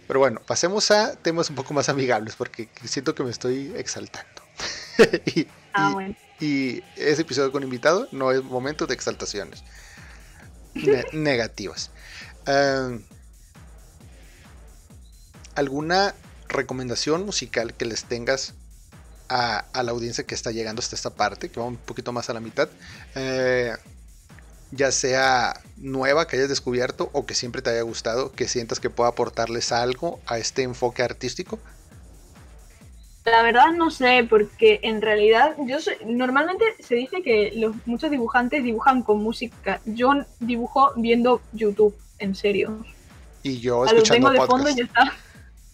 [0.07, 4.43] Pero bueno, pasemos a temas un poco más amigables porque siento que me estoy exaltando.
[5.27, 6.17] y, ah, bueno.
[6.41, 9.63] y, ese episodio con invitado no es momento de exaltaciones
[11.13, 11.93] negativas.
[12.47, 13.03] Um,
[15.55, 16.15] ¿Alguna
[16.49, 18.55] recomendación musical que les tengas
[19.29, 22.35] a, la audiencia que está llegando hasta esta parte, que va un poquito más a
[22.35, 22.69] la mitad?
[23.15, 23.73] Eh,
[24.73, 28.91] ya sea nueva que hayas descubierto o que siempre te haya gustado, que sientas que
[28.91, 31.59] pueda aportarles algo a este enfoque artístico?
[33.25, 38.65] La verdad no sé, porque en realidad yo normalmente se dice que los muchos dibujantes
[38.65, 39.81] dibujan con música.
[39.85, 42.85] Yo dibujo viendo YouTube, en serio.
[43.43, 45.13] Y yo escuchando lo tengo de fondo y ya está.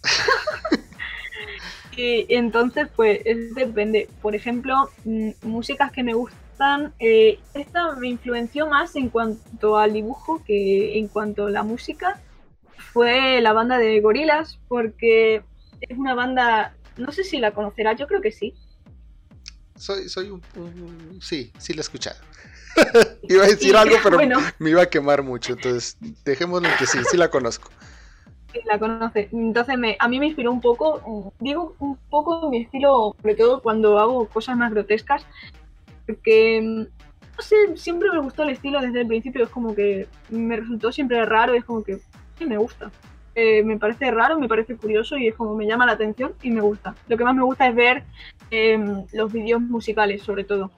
[1.96, 3.20] y entonces, pues,
[3.54, 4.08] depende.
[4.22, 6.94] Por ejemplo, mm, músicas que me gustan.
[6.98, 12.20] Eh, esta me influenció más en cuanto al dibujo que en cuanto a la música.
[12.92, 15.42] Fue la banda de Gorilas, porque
[15.80, 16.74] es una banda.
[16.96, 18.54] No sé si la conocerás, yo creo que sí.
[19.76, 20.40] Soy, soy un,
[21.20, 22.16] Sí, sí la he escuchado.
[23.28, 24.18] iba a decir algo, pero
[24.58, 25.52] me iba a quemar mucho.
[25.52, 27.70] Entonces, dejémoslo que sí, sí la conozco
[28.64, 29.28] la conoce.
[29.32, 33.62] Entonces me, a mí me inspiró un poco, digo un poco mi estilo, sobre todo
[33.62, 35.26] cuando hago cosas más grotescas,
[36.06, 36.60] porque
[37.36, 40.90] no sé, siempre me gustó el estilo desde el principio, es como que me resultó
[40.90, 41.98] siempre raro, es como que
[42.38, 42.90] sí, me gusta.
[43.34, 46.50] Eh, me parece raro, me parece curioso y es como me llama la atención y
[46.50, 46.94] me gusta.
[47.06, 48.04] Lo que más me gusta es ver
[48.50, 50.70] em, los vídeos musicales, sobre todo.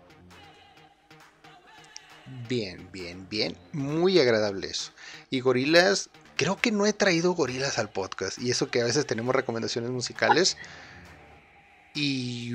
[2.48, 3.56] Bien, bien, bien.
[3.72, 4.92] Muy agradable eso.
[5.30, 8.38] Y Gorilas Creo que no he traído gorilas al podcast.
[8.38, 10.56] Y eso que a veces tenemos recomendaciones musicales.
[11.94, 12.54] Y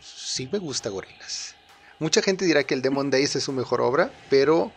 [0.00, 1.56] sí me gusta gorilas.
[1.98, 4.72] Mucha gente dirá que el Demon Days es su mejor obra, pero...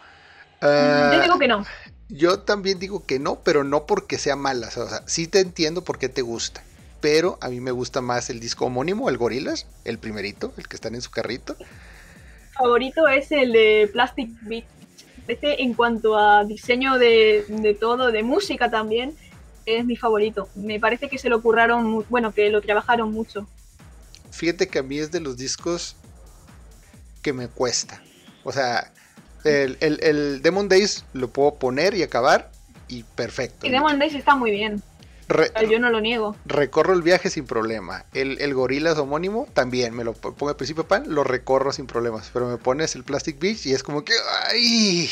[0.59, 1.63] yo ah, digo que no.
[2.09, 4.69] Yo también digo que no, pero no porque sea mala.
[4.69, 6.63] O sea, sí te entiendo por qué te gusta.
[6.99, 10.75] Pero a mí me gusta más el disco homónimo, el Gorilas, el primerito, el que
[10.75, 11.55] están en su carrito.
[12.53, 14.65] favorito es el de Plastic Beat
[15.27, 19.15] este en cuanto a diseño de, todo, de música también,
[19.65, 20.49] es mi favorito.
[20.55, 23.47] Me parece que se lo curraron, bueno, que lo trabajaron mucho.
[24.31, 25.95] Fíjate que a mí es de los discos
[27.21, 28.01] que me cuesta.
[28.43, 28.91] O sea,
[29.43, 32.51] el, el, Demon Days lo puedo poner y acabar
[32.87, 33.65] y perfecto.
[33.65, 34.81] Y Demon Days está muy bien
[35.69, 36.35] yo no lo niego.
[36.45, 38.05] Recorro el viaje sin problema.
[38.13, 42.29] El, el Gorilas homónimo también me lo pongo al principio pan, lo recorro sin problemas.
[42.33, 44.13] Pero me pones el Plastic Beach y es como que.
[44.49, 45.09] ¡Ay!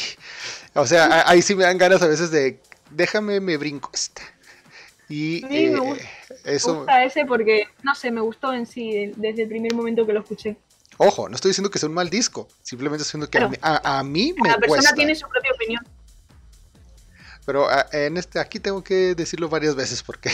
[0.73, 2.59] O sea, ahí sí me dan ganas a veces de.
[2.91, 4.21] Déjame, me brinco esta.
[5.09, 6.03] Y me eh, gusta,
[6.45, 6.85] eso...
[7.03, 10.57] ese porque, no sé, me gustó en sí desde el primer momento que lo escuché.
[10.97, 13.57] Ojo, no estoy diciendo que sea un mal disco, simplemente estoy diciendo que a, mí,
[13.61, 15.85] a, mí me Cada persona tiene su propia opinión.
[17.45, 20.31] Pero ah, en este, aquí tengo que decirlo varias veces porque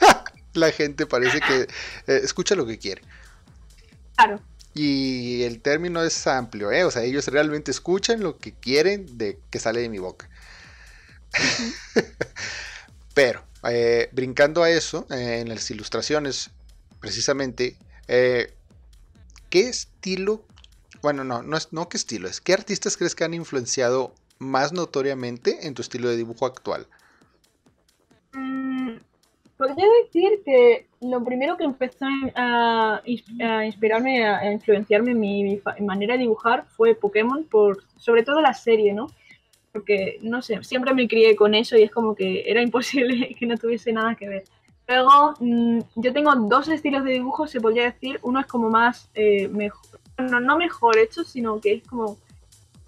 [0.54, 1.62] la gente parece que
[2.06, 3.02] eh, escucha lo que quiere.
[4.16, 4.40] Claro.
[4.74, 6.84] Y el término es amplio, ¿eh?
[6.84, 10.28] O sea, ellos realmente escuchan lo que quieren de que sale de mi boca.
[13.14, 16.50] Pero, eh, brincando a eso, eh, en las ilustraciones,
[17.00, 17.76] precisamente,
[18.06, 18.48] ¿qué
[19.52, 20.44] estilo?
[21.00, 22.40] Bueno, no, no es no qué estilo es.
[22.42, 26.86] ¿Qué artistas crees que han influenciado más notoriamente en tu estilo de dibujo actual?
[28.32, 28.96] Mm,
[29.56, 36.20] podría decir que lo primero que empezó a, inspirarme, a, influenciarme en mi manera de
[36.20, 39.06] dibujar fue Pokémon, por sobre todo la serie, ¿no?
[39.72, 43.46] Porque, no sé, siempre me crié con eso y es como que era imposible que
[43.46, 44.44] no tuviese nada que ver.
[44.88, 48.20] Luego, mm, yo tengo dos estilos de dibujo, se podría decir.
[48.22, 49.50] Uno es como más, eh,
[50.18, 52.18] no, no mejor hecho, sino que es como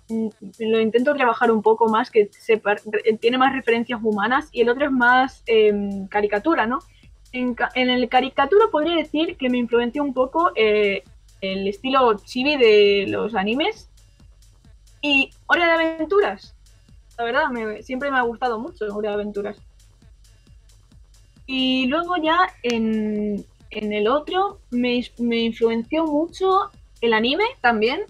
[0.09, 2.31] lo intento trabajar un poco más, que
[3.21, 6.79] tiene más referencias humanas, y el otro es más em, caricatura, ¿no?
[7.33, 11.03] En, el caricatura podría decir que me influenció un poco eh,
[11.43, 13.91] el estilo chibi de los animes
[15.03, 16.55] y Hora de Aventuras.
[17.19, 17.43] La verdad,
[17.83, 19.59] siempre me ha gustado mucho Hora de Aventuras.
[21.47, 28.05] Y luego ya en, el otro me, me influenció mucho el anime también,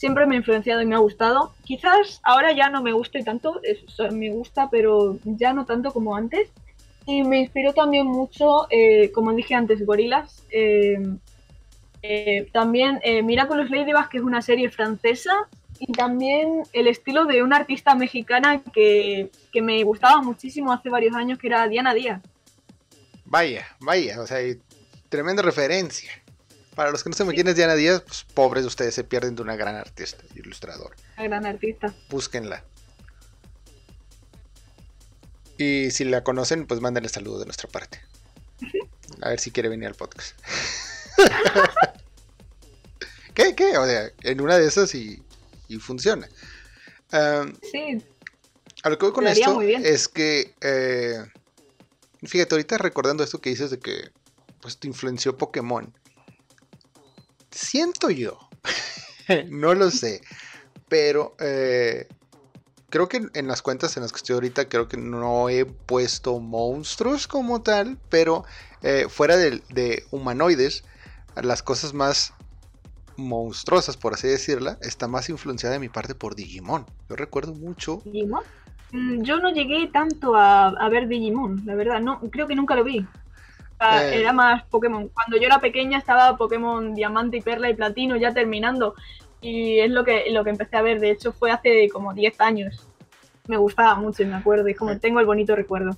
[0.00, 1.52] siempre me ha influenciado y me ha gustado.
[1.62, 3.60] Quizás ahora ya no me guste tanto,
[4.12, 6.48] me gusta, pero ya no tanto como antes.
[7.04, 10.42] Y me inspiró también mucho, eh, como dije antes, Gorilas.
[10.50, 11.02] Eh,
[12.02, 15.32] eh, también Miraculous Ladybug, que es una serie francesa.
[15.78, 21.14] Y también el estilo de una artista mexicana que, que me gustaba muchísimo hace varios
[21.14, 22.22] años, que era Diana Díaz.
[23.26, 24.38] Vaya, vaya, o sea,
[25.10, 26.10] tremenda referencia.
[26.80, 29.36] Para los que no saben quién es Diana Díaz, pues pobres de ustedes se pierden
[29.36, 30.96] de una gran artista y ilustradora.
[31.18, 31.94] Una gran artista.
[32.08, 32.64] Búsquenla.
[35.58, 38.00] Y si la conocen, pues mándenle saludos de nuestra parte.
[39.20, 40.38] A ver si quiere venir al podcast.
[43.34, 43.54] ¿Qué?
[43.54, 43.76] ¿Qué?
[43.76, 45.22] O sea, en una de esas y,
[45.80, 46.30] funciona.
[47.70, 48.02] sí.
[48.82, 51.26] A lo que voy con esto es que, eh,
[52.22, 54.12] fíjate, ahorita recordando esto que dices de que
[54.62, 55.92] pues te influenció Pokémon
[57.50, 58.38] siento yo,
[59.48, 60.22] no lo sé,
[60.88, 62.08] pero eh,
[62.90, 66.38] creo que en las cuentas en las que estoy ahorita, creo que no he puesto
[66.40, 68.44] monstruos como tal, pero
[68.82, 70.84] eh, fuera de, humanoides,
[71.40, 72.34] las cosas más
[73.16, 76.86] monstruosas, por así decirla, está más influenciada de mi parte por Digimon.
[77.08, 78.02] Yo recuerdo mucho.
[78.04, 78.42] ¿Digimon?
[78.92, 82.74] Mm, yo no llegué tanto a, a, ver Digimon, la verdad, no, creo que nunca
[82.74, 83.06] lo vi.
[83.80, 84.20] Eh.
[84.20, 85.08] Era más Pokémon.
[85.08, 88.94] Cuando yo era pequeña estaba Pokémon Diamante y Perla y Platino ya terminando.
[89.40, 91.00] Y es lo que, lo que empecé a ver.
[91.00, 92.86] De hecho, fue hace como 10 años.
[93.46, 94.68] Me gustaba mucho y me acuerdo.
[94.68, 94.98] Y como eh.
[94.98, 95.96] tengo el bonito recuerdo.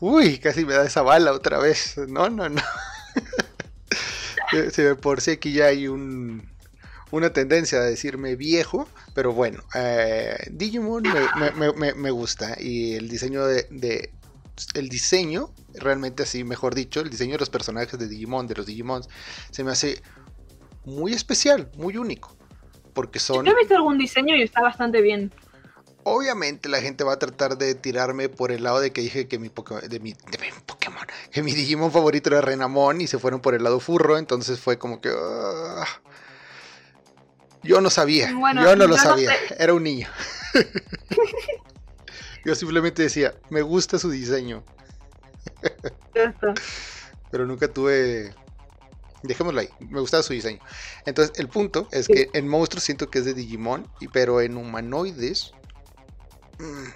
[0.00, 1.98] Uy, casi me da esa bala otra vez.
[2.08, 2.62] No, no, no.
[4.70, 6.48] Se por sí aquí ya hay un,
[7.10, 13.08] una tendencia a decirme viejo, pero bueno, eh, Digimon me, me, me, gusta y el
[13.08, 14.10] diseño de,
[14.74, 18.66] el diseño, realmente así, mejor dicho, el diseño de los personajes de Digimon, de los
[18.66, 19.08] Digimons,
[19.50, 20.02] se me hace
[20.84, 22.36] muy especial, muy único.
[22.92, 23.44] Porque son.
[23.44, 25.32] Yo he visto algún diseño y está bastante bien.
[26.04, 29.38] Obviamente la gente va a tratar de tirarme por el lado de que dije que
[29.38, 30.14] mi Pokémon, de mi,
[30.64, 34.58] Pokémon, que mi Digimon favorito era Renamon y se fueron por el lado furro, entonces
[34.58, 35.10] fue como que...
[35.10, 35.86] Ah,
[37.62, 40.08] yo no sabía, yo no lo sabía, era un niño.
[42.44, 44.64] Yo simplemente decía, me gusta su diseño.
[47.30, 48.34] Pero nunca tuve.
[49.22, 50.60] Dejémoslo ahí, me gustaba su diseño.
[51.04, 55.52] Entonces, el punto es que en monstruos siento que es de Digimon, pero en humanoides.
[56.58, 56.88] Mm,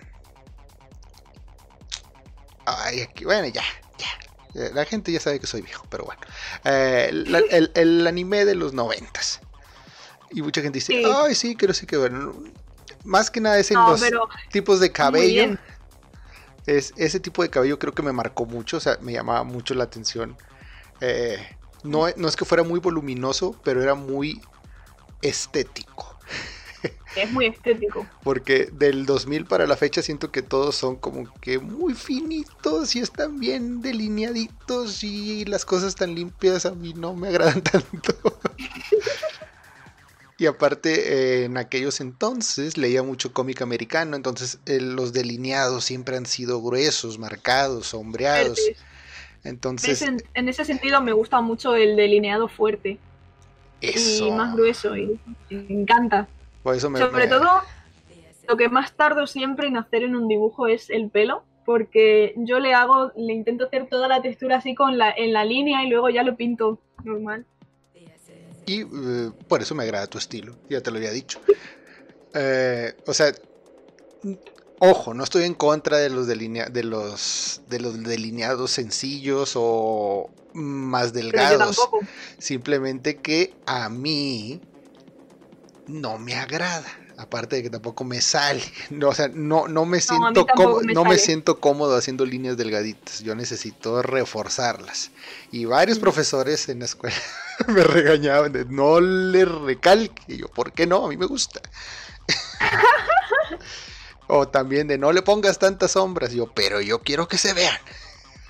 [2.66, 3.64] ay, aquí, bueno, ya,
[3.98, 4.70] ya.
[4.70, 6.20] La gente ya sabe que soy viejo, pero bueno.
[6.64, 7.10] Eh,
[7.74, 9.40] el, anime de los noventas.
[10.30, 12.34] Y mucha gente dice, ay, sí, quiero sí que bueno
[13.04, 14.02] más que nada es en los
[14.50, 15.58] tipos de cabello.
[16.66, 19.74] Es, ese tipo de cabello creo que me marcó mucho, o sea, me llamaba mucho
[19.74, 20.36] la atención.
[21.00, 21.38] Eh,
[21.82, 24.40] no, no es que fuera muy voluminoso, pero era muy
[25.20, 26.16] estético.
[27.14, 28.06] Es muy estético.
[28.22, 33.00] Porque del 2000 para la fecha siento que todos son como que muy finitos y
[33.00, 38.14] están bien delineaditos y las cosas tan limpias a mí no me agradan tanto.
[40.42, 46.16] Y aparte, eh, en aquellos entonces leía mucho cómic americano, entonces eh, los delineados siempre
[46.16, 48.58] han sido gruesos, marcados, sombreados.
[49.44, 50.02] Entonces...
[50.02, 52.98] En, ese sentido me gusta mucho el delineado fuerte.
[53.80, 54.26] Eso.
[54.26, 55.16] Y más grueso, y
[55.48, 56.26] me encanta.
[56.64, 57.48] Sobre todo,
[58.48, 62.58] lo que más tardo siempre en hacer en un dibujo es el pelo, porque yo
[62.58, 65.88] le hago, le intento hacer toda la textura así con la, en la línea y
[65.88, 67.46] luego ya lo pinto normal.
[68.66, 71.38] Y eh, por eso me agrada tu estilo, ya te lo había dicho.
[72.34, 73.32] Eh, o sea,
[74.78, 81.12] ojo, no estoy en contra de los, de los, de los delineados sencillos o más
[81.12, 81.78] delgados.
[82.38, 84.60] Simplemente que a mí
[85.86, 87.01] no me agrada.
[87.22, 88.62] Aparte de que tampoco me sale.
[88.90, 93.20] No, o sea, no, no me siento cómodo, no me siento cómodo haciendo líneas delgaditas.
[93.20, 95.12] Yo necesito reforzarlas.
[95.52, 97.16] Y varios profesores en la escuela
[97.68, 100.22] me regañaban de no le recalque.
[100.26, 101.06] Y yo, ¿por qué no?
[101.06, 101.60] A mí me gusta.
[104.26, 106.32] o también de no le pongas tantas sombras.
[106.32, 107.78] Y yo, pero yo quiero que se vean.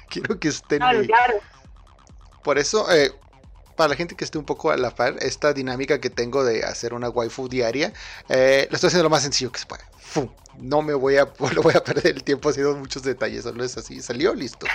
[0.08, 0.78] Quiero que estén.
[0.78, 1.34] Claro, claro.
[2.42, 3.12] Por eso, eh,
[3.76, 6.64] para la gente que esté un poco a la par, esta dinámica que tengo de
[6.64, 7.92] hacer una waifu diaria,
[8.28, 9.82] eh, lo estoy haciendo lo más sencillo que se puede.
[10.58, 14.00] No me voy a, voy a perder el tiempo haciendo muchos detalles, solo es así,
[14.02, 14.66] salió, listo.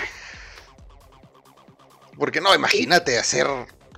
[2.18, 3.46] Porque no, imagínate hacer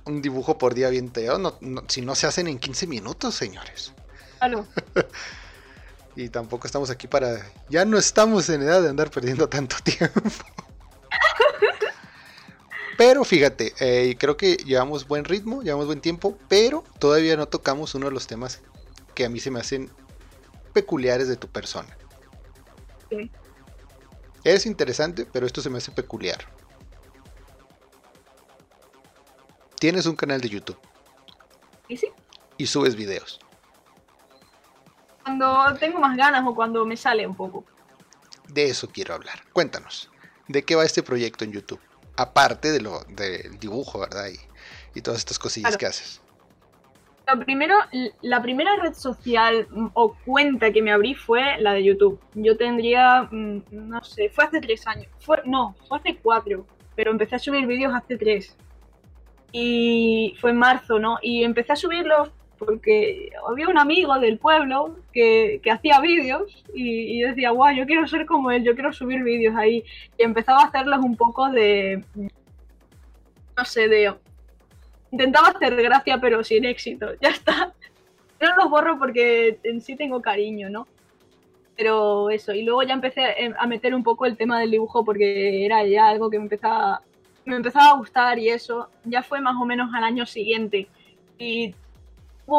[0.05, 3.93] un dibujo por día bien teo, no, si no se hacen en 15 minutos, señores.
[6.15, 7.45] y tampoco estamos aquí para...
[7.69, 10.21] Ya no estamos en edad de andar perdiendo tanto tiempo.
[12.97, 17.95] Pero fíjate, eh, creo que llevamos buen ritmo, llevamos buen tiempo, pero todavía no tocamos
[17.95, 18.61] uno de los temas
[19.15, 19.89] que a mí se me hacen
[20.73, 21.97] peculiares de tu persona.
[24.43, 26.45] Es interesante, pero esto se me hace peculiar.
[29.79, 30.77] Tienes un canal de YouTube.
[31.87, 32.07] ¿Y sí?
[32.57, 33.39] Y subes videos.
[35.23, 37.65] Cuando tengo más ganas o cuando me sale un poco.
[38.47, 39.43] De eso quiero hablar.
[39.53, 40.09] Cuéntanos.
[40.47, 41.79] ¿De qué va este proyecto en YouTube?
[42.21, 44.27] Aparte de lo del dibujo, ¿verdad?
[44.93, 46.21] Y, todas estas cosillas que haces.
[47.27, 47.75] Lo primero,
[48.21, 52.19] la primera red social mm, o cuenta que me abrí fue la de YouTube.
[52.33, 55.07] Yo tendría, mm, no sé, fue hace tres años.
[55.19, 56.65] Fue, no, fue hace cuatro,
[56.95, 58.57] pero empecé a subir vídeos hace tres.
[59.53, 61.17] Y fue en marzo, ¿no?
[61.21, 62.31] Y empecé a subirlos
[62.65, 68.27] porque había un amigo del pueblo que, hacía vídeos y, decía, guau, yo quiero ser
[68.27, 69.83] como él, yo quiero subir vídeos ahí.
[70.17, 72.03] Y empezaba a hacerlos un poco de,
[73.57, 74.13] no sé, de...
[75.11, 77.73] Intentaba hacer gracia pero sin éxito, ya está.
[78.39, 80.87] No los borro porque en sí tengo cariño, ¿no?
[81.75, 83.23] Pero eso, y luego ya empecé
[83.57, 87.01] a meter un poco el tema del dibujo porque era ya algo que me empezaba,
[87.45, 88.89] me empezaba a gustar y eso.
[89.03, 90.87] Ya fue más o menos al año siguiente.
[91.39, 91.73] Y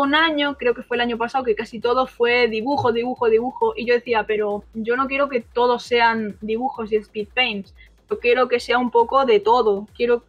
[0.01, 3.75] un año, creo que fue el año pasado, que casi todo fue dibujo, dibujo, dibujo.
[3.77, 7.75] Y yo decía, pero yo no quiero que todos sean dibujos y speed paints.
[8.11, 9.87] Yo quiero que sea un poco de todo.
[9.95, 10.25] Quiero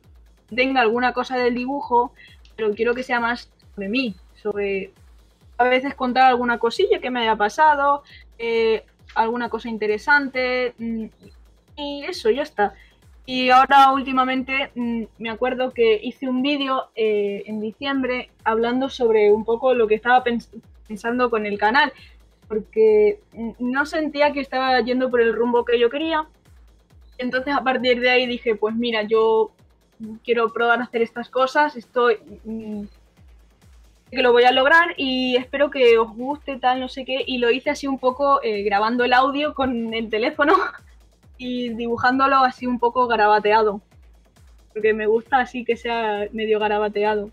[0.49, 2.13] que tenga alguna cosa del dibujo,
[2.55, 4.15] pero quiero que sea más de mí.
[4.41, 4.91] Sobre
[5.57, 8.03] a veces contar alguna cosilla que me haya pasado,
[8.37, 8.83] eh,
[9.15, 10.73] alguna cosa interesante.
[10.77, 11.05] Mm,
[11.77, 12.73] y eso, ya está.
[13.25, 19.31] Y ahora últimamente mm, me acuerdo que hice un vídeo eh, en diciembre hablando sobre
[19.31, 20.23] un poco lo que estaba
[20.87, 21.93] pensando con el canal,
[22.49, 26.27] porque mm, no sentía que estaba yendo por el rumbo que yo quería.
[27.17, 29.51] Entonces a partir de ahí dije, pues mira, yo
[30.23, 32.83] quiero probar a hacer estas cosas, estoy mm,
[34.11, 37.23] que lo voy a lograr y espero que os guste tal, no sé qué.
[37.25, 40.55] Y lo hice así un poco eh, grabando el audio con el teléfono
[41.37, 43.81] y dibujándolo así un poco garabateado,
[44.73, 47.31] porque me gusta así que sea medio garabateado.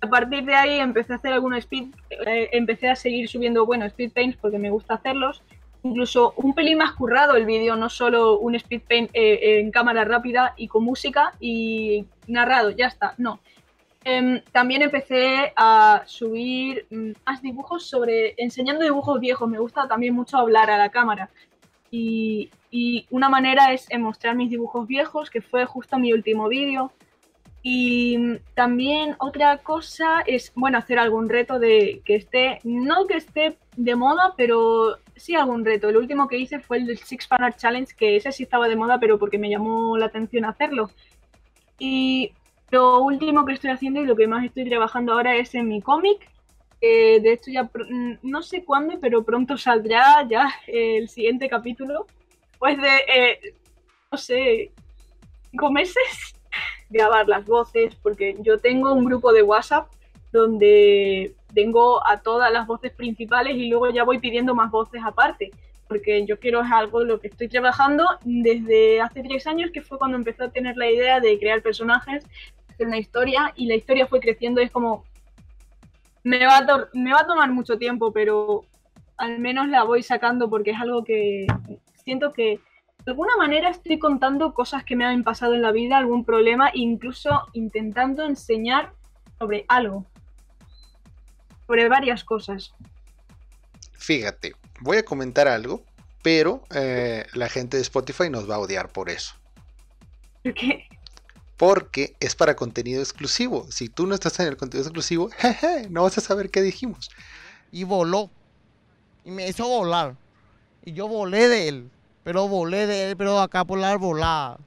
[0.00, 1.88] A partir de ahí empecé a hacer algunos speed,
[2.26, 5.42] eh, empecé a seguir subiendo, bueno, speed paints porque me gusta hacerlos.
[5.84, 10.04] Incluso un pelín más currado el vídeo, no solo un speed paint eh, en cámara
[10.04, 13.40] rápida y con música y narrado, ya está, no.
[14.04, 20.14] Em, también empecé a subir mm, más dibujos sobre, enseñando dibujos viejos, me gusta también
[20.14, 21.30] mucho hablar a la cámara.
[21.90, 26.90] Y, y una manera es mostrar mis dibujos viejos, que fue justo mi último vídeo.
[27.62, 33.58] Y también otra cosa es, bueno, hacer algún reto de que esté, no que esté
[33.76, 35.90] de moda, pero sí algún reto.
[35.90, 38.98] El último que hice fue el Six Fan Challenge, que ese sí estaba de moda,
[38.98, 40.90] pero porque me llamó la atención hacerlo.
[41.78, 42.32] Y
[42.70, 45.82] lo último que estoy haciendo y lo que más estoy trabajando ahora es en mi
[45.82, 46.26] cómic.
[46.80, 47.70] de esto ya
[48.22, 52.06] no sé cuándo, pero pronto saldrá ya el siguiente capítulo
[52.62, 53.54] después de, eh,
[54.10, 54.70] no sé,
[55.50, 56.34] cinco meses,
[56.90, 59.88] grabar las voces, porque yo tengo un grupo de WhatsApp
[60.32, 65.50] donde tengo a todas las voces principales y luego ya voy pidiendo más voces aparte,
[65.88, 69.98] porque yo quiero es algo lo que estoy trabajando desde hace tres años, que fue
[69.98, 72.24] cuando empecé a tener la idea de crear personajes,
[72.70, 75.04] hacer una historia, y la historia fue creciendo, es como,
[76.22, 78.64] me va, a me va a tomar mucho tiempo, pero
[79.16, 81.46] al menos la voy sacando porque es algo que
[82.04, 82.60] siento que
[83.04, 86.70] de alguna manera estoy contando cosas que me han pasado en la vida, algún problema,
[86.72, 88.92] incluso intentando enseñar
[89.38, 90.06] sobre algo,
[91.66, 92.72] sobre varias cosas.
[93.94, 95.82] Fíjate, voy a comentar algo,
[96.22, 99.34] pero eh, la gente de Spotify nos va a odiar por eso.
[100.44, 100.86] ¿Por qué?
[101.56, 103.66] Porque es para contenido exclusivo.
[103.70, 107.10] Si tú no estás en el contenido exclusivo, jeje, no vas a saber qué dijimos.
[107.72, 108.30] Y voló.
[109.24, 110.16] Y me hizo volar.
[110.84, 111.90] Y yo volé de él.
[112.24, 114.58] Pero volé de él, pero acá por la arbolada.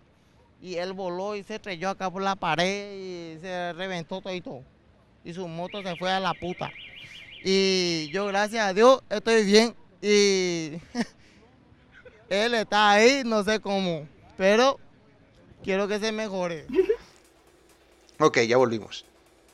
[0.62, 4.42] Y él voló y se estrelló acá por la pared y se reventó todo y
[4.42, 4.64] todo.
[5.24, 6.72] Y su moto se fue a la puta.
[7.44, 9.76] Y yo, gracias a Dios, estoy bien.
[10.02, 10.80] Y
[12.30, 14.08] él está ahí, no sé cómo.
[14.38, 14.80] Pero
[15.64, 16.66] quiero que se mejore.
[18.20, 19.06] Ok, ya volvimos.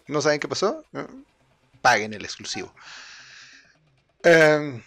[0.07, 0.83] ¿No saben qué pasó?
[1.81, 2.73] Paguen el exclusivo.
[4.23, 4.81] Em,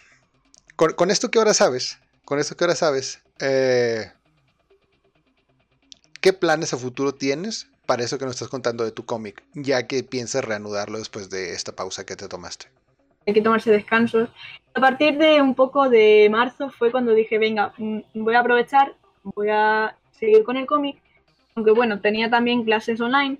[0.77, 4.13] con, esto que ahora sabes, con esto que ahora sabes, eh,
[6.21, 9.87] ¿qué planes a futuro tienes para eso que nos estás contando de tu cómic, ya
[9.87, 12.67] que piensas reanudarlo después de esta pausa que te tomaste?
[13.27, 14.29] hay que tomarse descansos.
[14.75, 18.95] A partir de un poco de marzo fue cuando dije, venga, mm, voy a aprovechar,
[19.23, 20.99] voy a seguir con el cómic,
[21.55, 23.39] aunque bueno, tenía también clases online,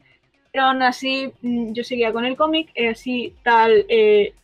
[0.53, 3.85] pero aún así mm, yo seguía con el cómic, eh, así tal.
[3.89, 4.35] Eh,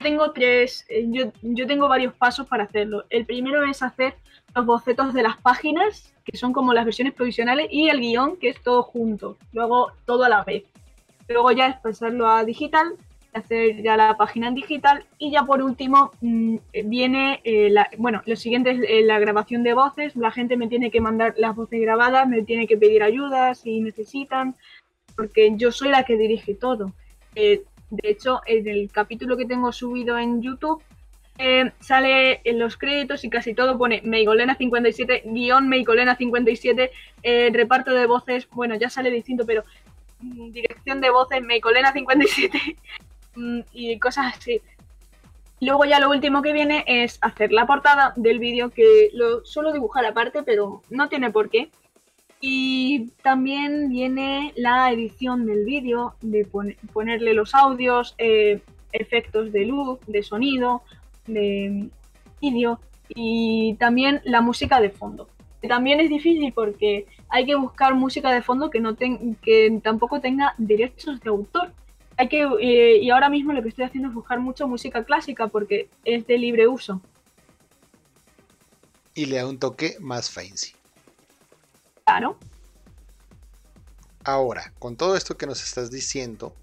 [0.00, 3.04] tengo tres, eh, yo, yo tengo varios pasos para hacerlo.
[3.10, 4.14] El primero es hacer
[4.54, 8.48] los bocetos de las páginas, que son como las versiones provisionales, y el guion, que
[8.48, 10.64] es todo junto, luego todo a la vez.
[11.28, 12.94] Luego ya es pasarlo a digital,
[13.32, 18.22] hacer ya la página en digital y ya por último mm, viene, eh, la, bueno,
[18.26, 21.54] lo siguiente es eh, la grabación de voces, la gente me tiene que mandar las
[21.54, 24.56] voces grabadas, me tiene que pedir ayuda si necesitan,
[25.14, 26.92] porque yo soy la que dirige todo.
[27.36, 30.82] Eh, de hecho, en el capítulo que tengo subido en YouTube,
[31.80, 36.90] sale en los créditos y casi todo pone Meigolena57, guion Meigolena57,
[37.52, 39.64] reparto de voces, bueno, ya sale distinto, pero
[40.20, 42.76] mm, dirección de voces Meicolena57
[43.36, 44.60] Mm, y cosas así.
[45.60, 49.72] Luego ya lo último que viene es hacer la portada del vídeo que lo suelo
[49.72, 51.70] dibujar aparte, pero no tiene por qué.
[52.40, 56.46] Y también viene la edición del vídeo, de
[56.92, 58.60] ponerle los audios, eh,
[58.92, 60.82] efectos de luz, de sonido,
[61.26, 61.90] de
[62.40, 65.28] vídeo y también la música de fondo.
[65.68, 70.54] También es difícil porque hay que buscar música de fondo que, no que tampoco tenga
[70.56, 71.72] derechos de autor
[72.28, 75.88] que, eh, y ahora mismo lo que estoy haciendo es buscar mucho música clásica porque
[76.04, 77.00] es de libre uso.
[79.14, 80.72] Y le da un toque más fancy.
[84.24, 86.54] Ahora, con todo esto que nos estás diciendo,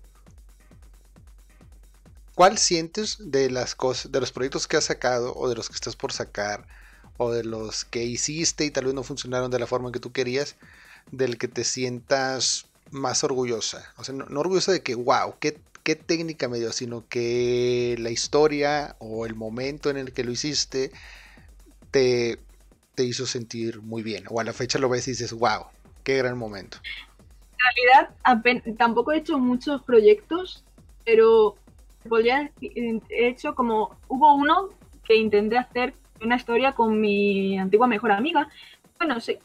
[2.35, 5.75] ¿cuál sientes de las cosas, de los proyectos que has sacado o de los que
[5.75, 6.67] estás por sacar
[7.17, 10.11] o de los que hiciste y tal vez no funcionaron de la forma que tú
[10.11, 10.55] querías,
[11.11, 13.91] del que te sientas más orgullosa.
[13.97, 18.97] O sea, no, orgullosa de que, wow, qué técnica me dio, sino que la historia
[18.99, 20.91] o el momento en el que lo hiciste
[21.91, 22.39] te,
[22.97, 24.25] te hizo sentir muy bien.
[24.29, 25.67] O a la fecha lo ves y dices, wow,
[26.03, 26.79] qué gran momento.
[27.53, 30.65] En realidad, tampoco he hecho muchos proyectos,
[31.05, 31.55] pero
[32.09, 34.69] podría he hecho como hubo uno
[35.05, 38.49] que intenté hacer una historia con mi antigua mejor amiga
[38.97, 39.37] bueno, sí,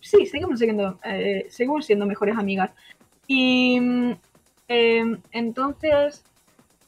[0.00, 2.70] sí, seguimos, siendo, eh, seguimos siendo mejores amigas.
[3.26, 4.12] Y mm,
[4.68, 6.24] em, entonces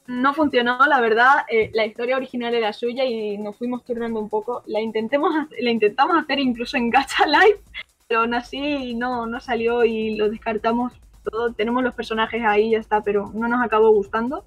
[0.07, 1.45] no funcionó, la verdad.
[1.49, 4.63] Eh, la historia original era suya y nos fuimos turnando un poco.
[4.65, 7.59] La, intentemos, la intentamos hacer incluso en Gacha Live,
[8.07, 10.93] pero aún así no, no salió y lo descartamos
[11.23, 11.53] todo.
[11.53, 14.45] Tenemos los personajes ahí, ya está, pero no nos acabó gustando.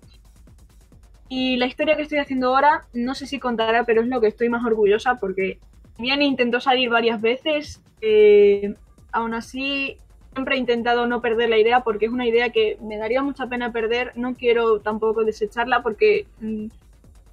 [1.29, 4.29] Y la historia que estoy haciendo ahora, no sé si contará, pero es lo que
[4.29, 5.59] estoy más orgullosa porque
[5.99, 8.75] bien intentó salir varias veces, eh,
[9.11, 9.99] aún así
[10.37, 13.47] siempre he intentado no perder la idea porque es una idea que me daría mucha
[13.47, 16.67] pena perder, no quiero tampoco desecharla porque mm,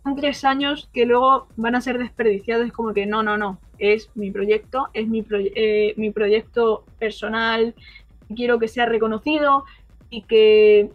[0.03, 3.59] son tres años que luego van a ser desperdiciados, es como que no, no, no,
[3.77, 7.75] es mi proyecto, es mi, eh, mi proyecto personal,
[8.33, 9.65] quiero que sea reconocido
[10.09, 10.89] y que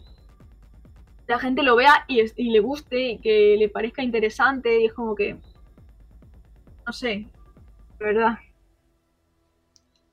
[1.26, 5.14] la gente lo vea y, le guste y que le parezca interesante y es como
[5.14, 5.36] que,
[6.86, 7.26] no sé,
[7.98, 8.38] verdad.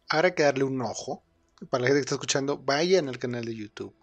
[0.10, 1.25] Ahora hay que darle un ojo.
[1.70, 3.94] Para la gente que está escuchando, vayan al canal de YouTube.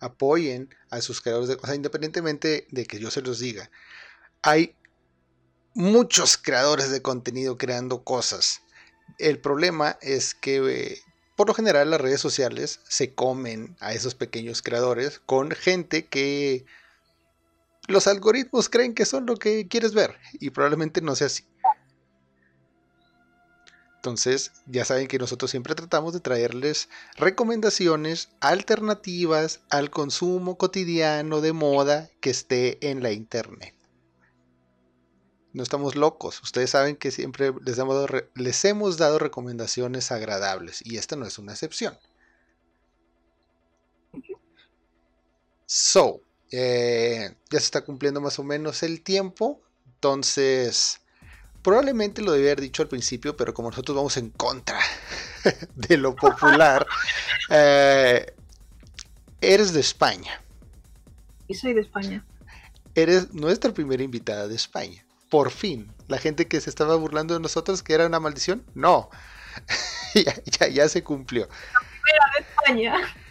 [0.00, 1.48] Apoyen a sus creadores.
[1.48, 3.70] De, o sea, independientemente de que yo se los diga,
[4.42, 4.74] hay
[5.74, 8.62] muchos creadores de contenido creando cosas.
[9.18, 11.02] El problema es que eh,
[11.36, 16.64] por lo general las redes sociales se comen a esos pequeños creadores con gente que
[17.88, 21.44] los algoritmos creen que son lo que quieres ver y probablemente no sea así.
[24.02, 31.52] Entonces, ya saben que nosotros siempre tratamos de traerles recomendaciones alternativas al consumo cotidiano de
[31.52, 33.76] moda que esté en la internet.
[35.52, 36.42] No estamos locos.
[36.42, 41.96] Ustedes saben que siempre les hemos dado, recomendaciones agradables y esta no es una excepción.
[45.66, 49.60] So, eh, ya se está cumpliendo más o menos el tiempo.
[49.94, 51.01] Entonces,
[51.62, 54.78] Probablemente lo debía haber dicho al principio, pero como nosotros vamos en contra
[55.74, 56.86] de lo popular,
[57.50, 58.34] eh,
[59.40, 60.40] eres de España.
[61.46, 62.24] Y soy de España.
[62.94, 65.04] Eres nuestra primera invitada de España.
[65.30, 65.90] Por fin.
[66.08, 69.08] La gente que se estaba burlando de nosotros, que era una maldición, no.
[70.58, 71.48] ya, ya se cumplió.
[71.72, 73.21] La primera de España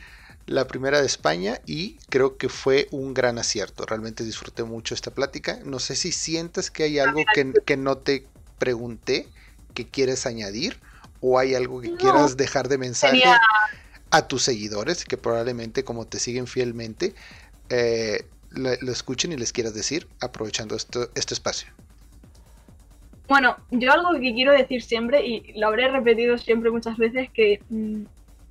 [0.45, 3.85] la primera de España y creo que fue un gran acierto.
[3.85, 5.59] Realmente disfruté mucho esta plática.
[5.65, 7.21] No sé si sientes que hay algo
[7.65, 8.25] que, no te
[8.57, 9.27] pregunté
[9.73, 10.79] que quieres añadir
[11.21, 13.23] o hay algo que quieras dejar de mensaje
[14.09, 17.15] a tus seguidores que probablemente como te siguen fielmente
[17.69, 21.71] eh, lo, escuchen y les quieras decir aprovechando este espacio.
[23.29, 27.61] Bueno, yo algo que quiero decir siempre y lo habré repetido siempre muchas veces que...
[27.69, 28.03] Mm,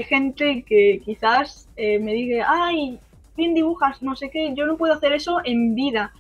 [0.05, 2.98] gente que quizás eh, me diga, ay,
[3.36, 6.12] bien dibujas, no sé qué, yo no puedo hacer eso en vida.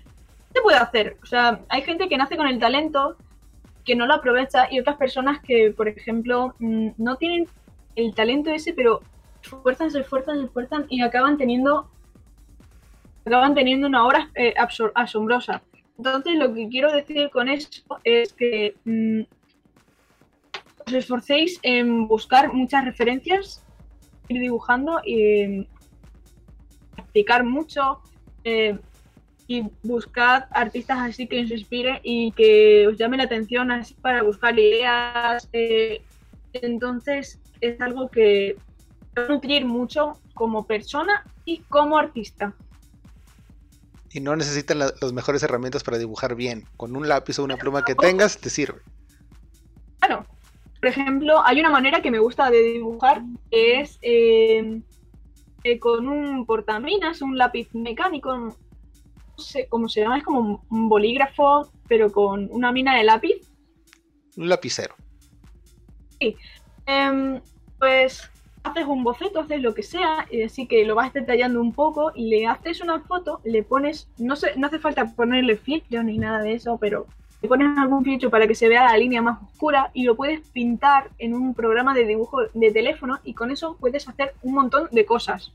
[0.48, 1.16] ¿Qué se puede hacer?
[1.22, 3.16] O sea, hay gente que nace con el talento,
[3.84, 7.46] que no lo aprovecha, y otras personas que, por ejemplo, mm, no tienen
[7.96, 9.00] el talento ese, pero
[9.42, 11.88] esfuerzan, se esfuerzan, se esfuerzan y acaban teniendo
[13.24, 14.54] acaban teniendo una obra eh,
[14.94, 15.62] asombrosa.
[15.98, 19.20] Entonces, lo que quiero decir con esto es que mm,
[20.86, 23.64] os esforcéis en buscar muchas referencias
[24.30, 25.66] ir dibujando y
[26.94, 28.00] practicar mucho
[28.44, 28.78] eh,
[29.46, 34.22] y buscar artistas así que os inspiren y que os llame la atención así para
[34.22, 35.48] buscar ideas.
[35.52, 36.02] Eh,
[36.52, 38.56] entonces es algo que
[39.18, 42.54] va a nutrir mucho como persona y como artista.
[44.12, 46.64] Y no necesitan las mejores herramientas para dibujar bien.
[46.76, 48.80] Con un lápiz o una pluma que tengas te sirve.
[50.00, 50.26] Claro,
[50.80, 54.80] por ejemplo, hay una manera que me gusta de dibujar, que es eh,
[55.62, 58.56] eh, con un portaminas, un lápiz mecánico, no
[59.36, 63.36] sé cómo se llama, es como un bolígrafo, pero con una mina de lápiz.
[64.38, 64.94] Un lapicero.
[66.18, 66.34] Sí.
[66.86, 67.42] Em,
[67.78, 68.30] pues
[68.62, 72.12] haces un boceto, haces lo que sea, y así que lo vas detallando un poco,
[72.14, 76.16] y le haces una foto, le pones, no, sé, no hace falta ponerle filtro ni
[76.16, 77.06] nada de eso, pero
[77.42, 80.46] le pones algún filtro para que se vea la línea más oscura y lo puedes
[80.48, 84.88] pintar en un programa de dibujo de teléfono y con eso puedes hacer un montón
[84.90, 85.52] de cosas.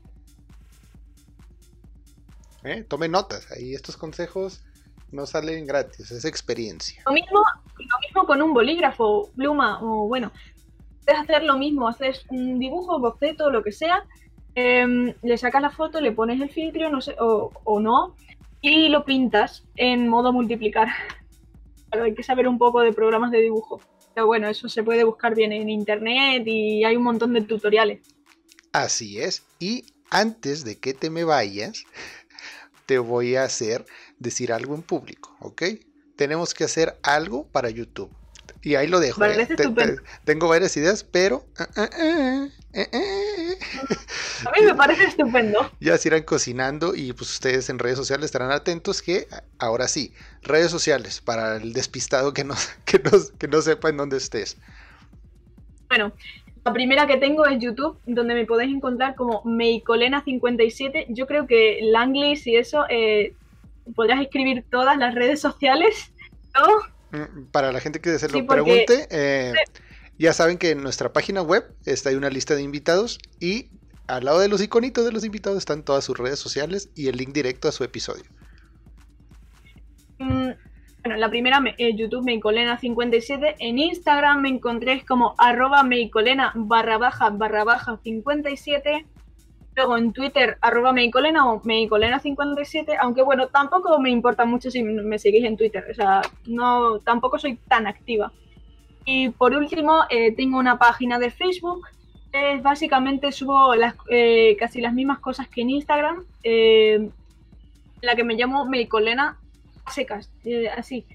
[2.64, 4.64] Eh, tome notas, ahí estos consejos
[5.12, 7.00] no salen gratis, es experiencia.
[7.06, 7.38] Lo mismo,
[7.78, 10.32] lo mismo con un bolígrafo, pluma o bueno,
[11.04, 14.04] puedes hacer lo mismo, haces un dibujo, boceto, lo que sea,
[14.56, 18.16] em, le sacas la foto, le pones el filtro, no sé, o, o no,
[18.60, 20.88] y lo pintas en modo multiplicar
[22.02, 23.80] hay que saber un poco de programas de dibujo.
[24.14, 28.00] Pero bueno, eso se puede buscar bien en internet y hay un montón de tutoriales.
[28.72, 29.42] Así es.
[29.58, 31.84] Y antes de que te me vayas,
[32.86, 33.84] te voy a hacer
[34.18, 35.62] decir algo en público, ¿ok?
[36.16, 38.10] Tenemos que hacer algo para YouTube.
[38.62, 39.24] Y ahí lo dejo.
[39.24, 39.46] ¿eh?
[40.24, 41.44] tengo varias ideas, pero...
[41.58, 45.70] Uh, uh, uh, a mí me parece estupendo.
[45.80, 49.26] Ya se irán cocinando y pues ustedes en redes sociales estarán atentos que
[49.58, 50.12] ahora sí,
[50.42, 52.54] redes sociales para el despistado que no,
[52.84, 53.00] que
[53.38, 54.56] que no sepa en dónde estés.
[55.88, 56.12] Bueno,
[56.66, 61.06] la primera que tengo es YouTube, donde me podéis encontrar como Meicolena57.
[61.10, 63.34] Yo creo que Langlis y eso eh,
[63.94, 66.10] podrás escribir todas las redes sociales,
[66.54, 67.18] ¿no?
[67.18, 69.52] Mm, para la gente que se lo pregunte, eh,
[70.18, 73.70] ya saben que en nuestra página web está ahí una lista de invitados y
[74.06, 77.16] al lado de los iconitos de los invitados están todas sus redes sociales y el
[77.16, 78.24] link directo a su episodio.
[80.18, 80.50] Mm,
[81.02, 83.56] bueno, la primera, eh, YouTube Meicolena57.
[83.58, 89.06] En Instagram me encontré como arroba Meicolena barra baja barra baja 57.
[89.74, 92.96] Luego en Twitter arroba Meicolena o Meicolena57.
[93.00, 95.84] Aunque bueno, tampoco me importa mucho si me seguís en Twitter.
[95.90, 98.32] O sea, no, tampoco soy tan activa.
[99.06, 101.86] Y por último, eh, tengo una página de Facebook
[102.62, 103.74] básicamente subo
[104.10, 107.10] eh, casi las mismas cosas que en Instagram, eh,
[108.02, 109.38] la que me llamo Meicolena
[109.92, 111.06] Secas, eh, así.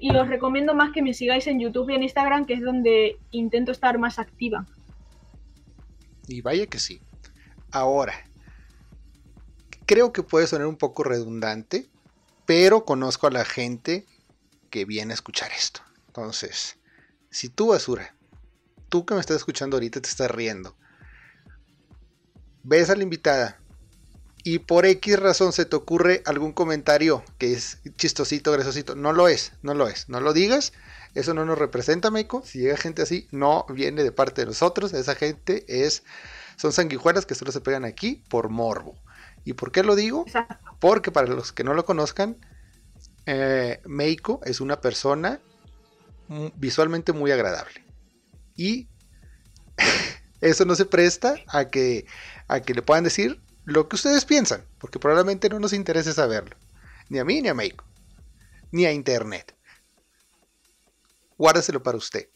[0.00, 3.18] y os recomiendo más que me sigáis en YouTube y en Instagram, que es donde
[3.32, 4.64] intento estar más activa.
[6.28, 7.00] Y vaya que sí.
[7.72, 8.14] Ahora,
[9.86, 11.88] creo que puede sonar un poco redundante,
[12.46, 14.06] pero conozco a la gente
[14.70, 15.80] que viene a escuchar esto.
[16.06, 16.78] Entonces,
[17.32, 18.14] si tú, basura,
[18.88, 20.76] tú que me estás escuchando ahorita te estás riendo,
[22.62, 23.58] ves a la invitada
[24.44, 29.28] y por X razón se te ocurre algún comentario que es chistosito, graciosito, no lo
[29.28, 30.72] es, no lo es, no lo digas,
[31.14, 32.42] eso no nos representa, Meiko.
[32.44, 36.02] Si llega gente así, no viene de parte de nosotros, esa gente es,
[36.56, 38.96] son sanguijuelas que solo se pegan aquí por morbo.
[39.44, 40.24] ¿Y por qué lo digo?
[40.80, 42.36] Porque para los que no lo conozcan,
[43.26, 45.40] eh, Meiko es una persona
[46.56, 47.84] visualmente muy agradable.
[48.56, 48.88] Y
[50.40, 52.06] eso no se presta a que,
[52.48, 56.56] a que le puedan decir lo que ustedes piensan, porque probablemente no nos interese saberlo.
[57.08, 57.84] Ni a mí ni a Meiko.
[58.70, 59.54] Ni a Internet.
[61.36, 62.28] Guárdaselo para usted.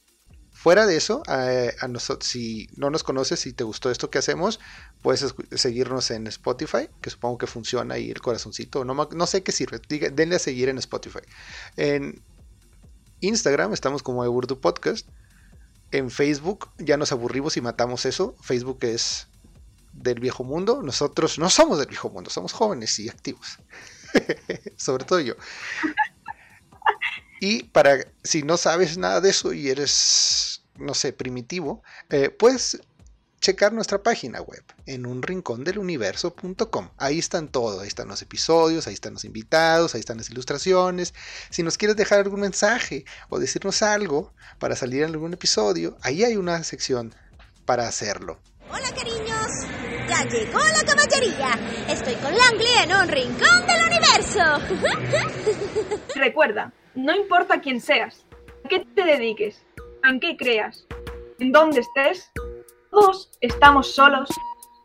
[0.53, 4.59] Fuera de eso, a, nosotros, si no nos conoces, si te gustó esto que hacemos,
[5.03, 8.84] puedes seguirnos en Spotify, que supongo que funciona ahí el corazoncito.
[8.84, 9.80] No, no sé qué sirve.
[10.12, 11.20] denle a seguir en Spotify.
[11.76, 12.22] En
[13.20, 15.08] Instagram estamos como Eburdu Podcast.
[15.92, 18.36] En Facebook ya nos aburrimos y matamos eso.
[18.40, 19.28] Facebook es
[19.92, 20.82] del viejo mundo.
[20.82, 23.58] Nosotros no somos del viejo mundo, somos jóvenes y activos.
[24.76, 25.34] Sobre todo yo.
[27.40, 32.80] Y para, si no sabes nada de eso y eres, no sé, primitivo, eh, puedes
[33.47, 36.88] checar nuestra página web en un rincón del universo.com.
[36.99, 41.14] Ahí están todo, ahí están los episodios, ahí están los invitados, ahí están las ilustraciones.
[41.51, 46.24] Si nos quieres dejar algún mensaje o decirnos algo para salir en algún episodio, ahí
[46.24, 47.14] hay una sección
[47.64, 48.40] para hacerlo.
[48.68, 49.47] Hola cariños,
[50.09, 51.57] ya llegó la caballería.
[51.88, 54.42] Estoy con Langley en un rincón del universo.
[56.16, 58.26] Recuerda, no importa quién seas,
[58.64, 59.62] a qué te dediques,
[60.03, 60.84] en qué creas,
[61.38, 62.32] en dónde estés,
[62.97, 64.26] todos estamos solos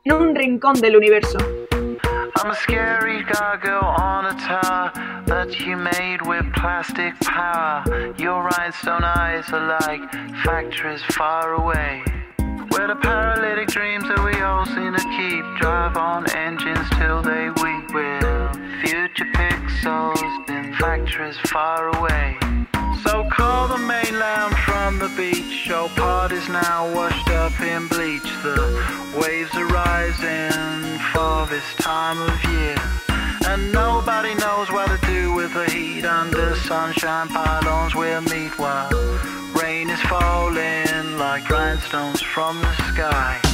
[0.03, 1.38] en un rincón del universo.
[2.36, 4.91] I'm a scary gargoyle on a tower
[5.28, 7.86] that you made with plastic power.
[8.18, 10.01] Your rhinestone eyes are like
[10.43, 12.03] factories far away.
[12.72, 17.47] Where the paralytic dreams that we all seem to keep drive on engines till they
[17.64, 17.93] weep.
[17.93, 18.24] With
[18.84, 22.38] future pixels in factories far away.
[23.12, 25.68] So call the mainland from the beach.
[25.68, 28.32] Your part is now washed up in bleach.
[28.41, 28.55] The
[29.22, 32.78] waves are rising for this time of year.
[33.49, 38.89] And nobody knows what to do with the heat under sunshine pylons we'll meet while
[39.62, 43.51] rain is falling like grindstones from the sky.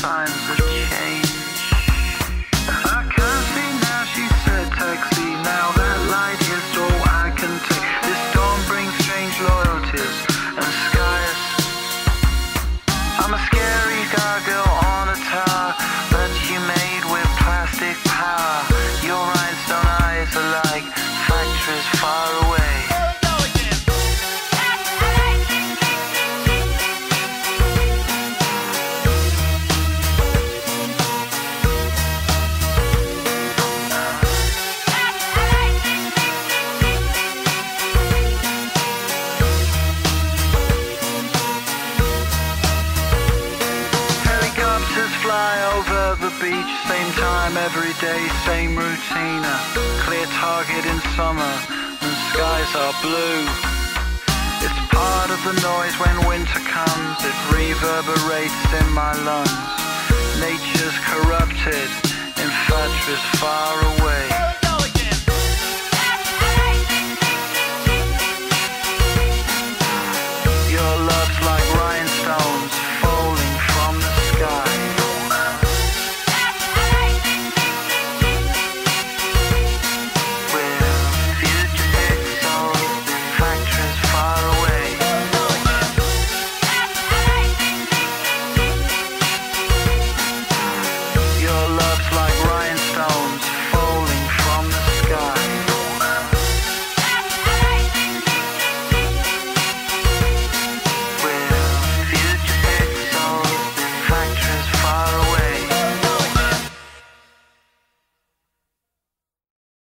[0.00, 0.69] times.
[52.70, 53.46] Skies are blue.
[54.62, 59.50] It's part of the noise when winter comes, it reverberates in my lungs.
[60.40, 61.90] Nature's corrupted,
[62.38, 64.49] in factories far away.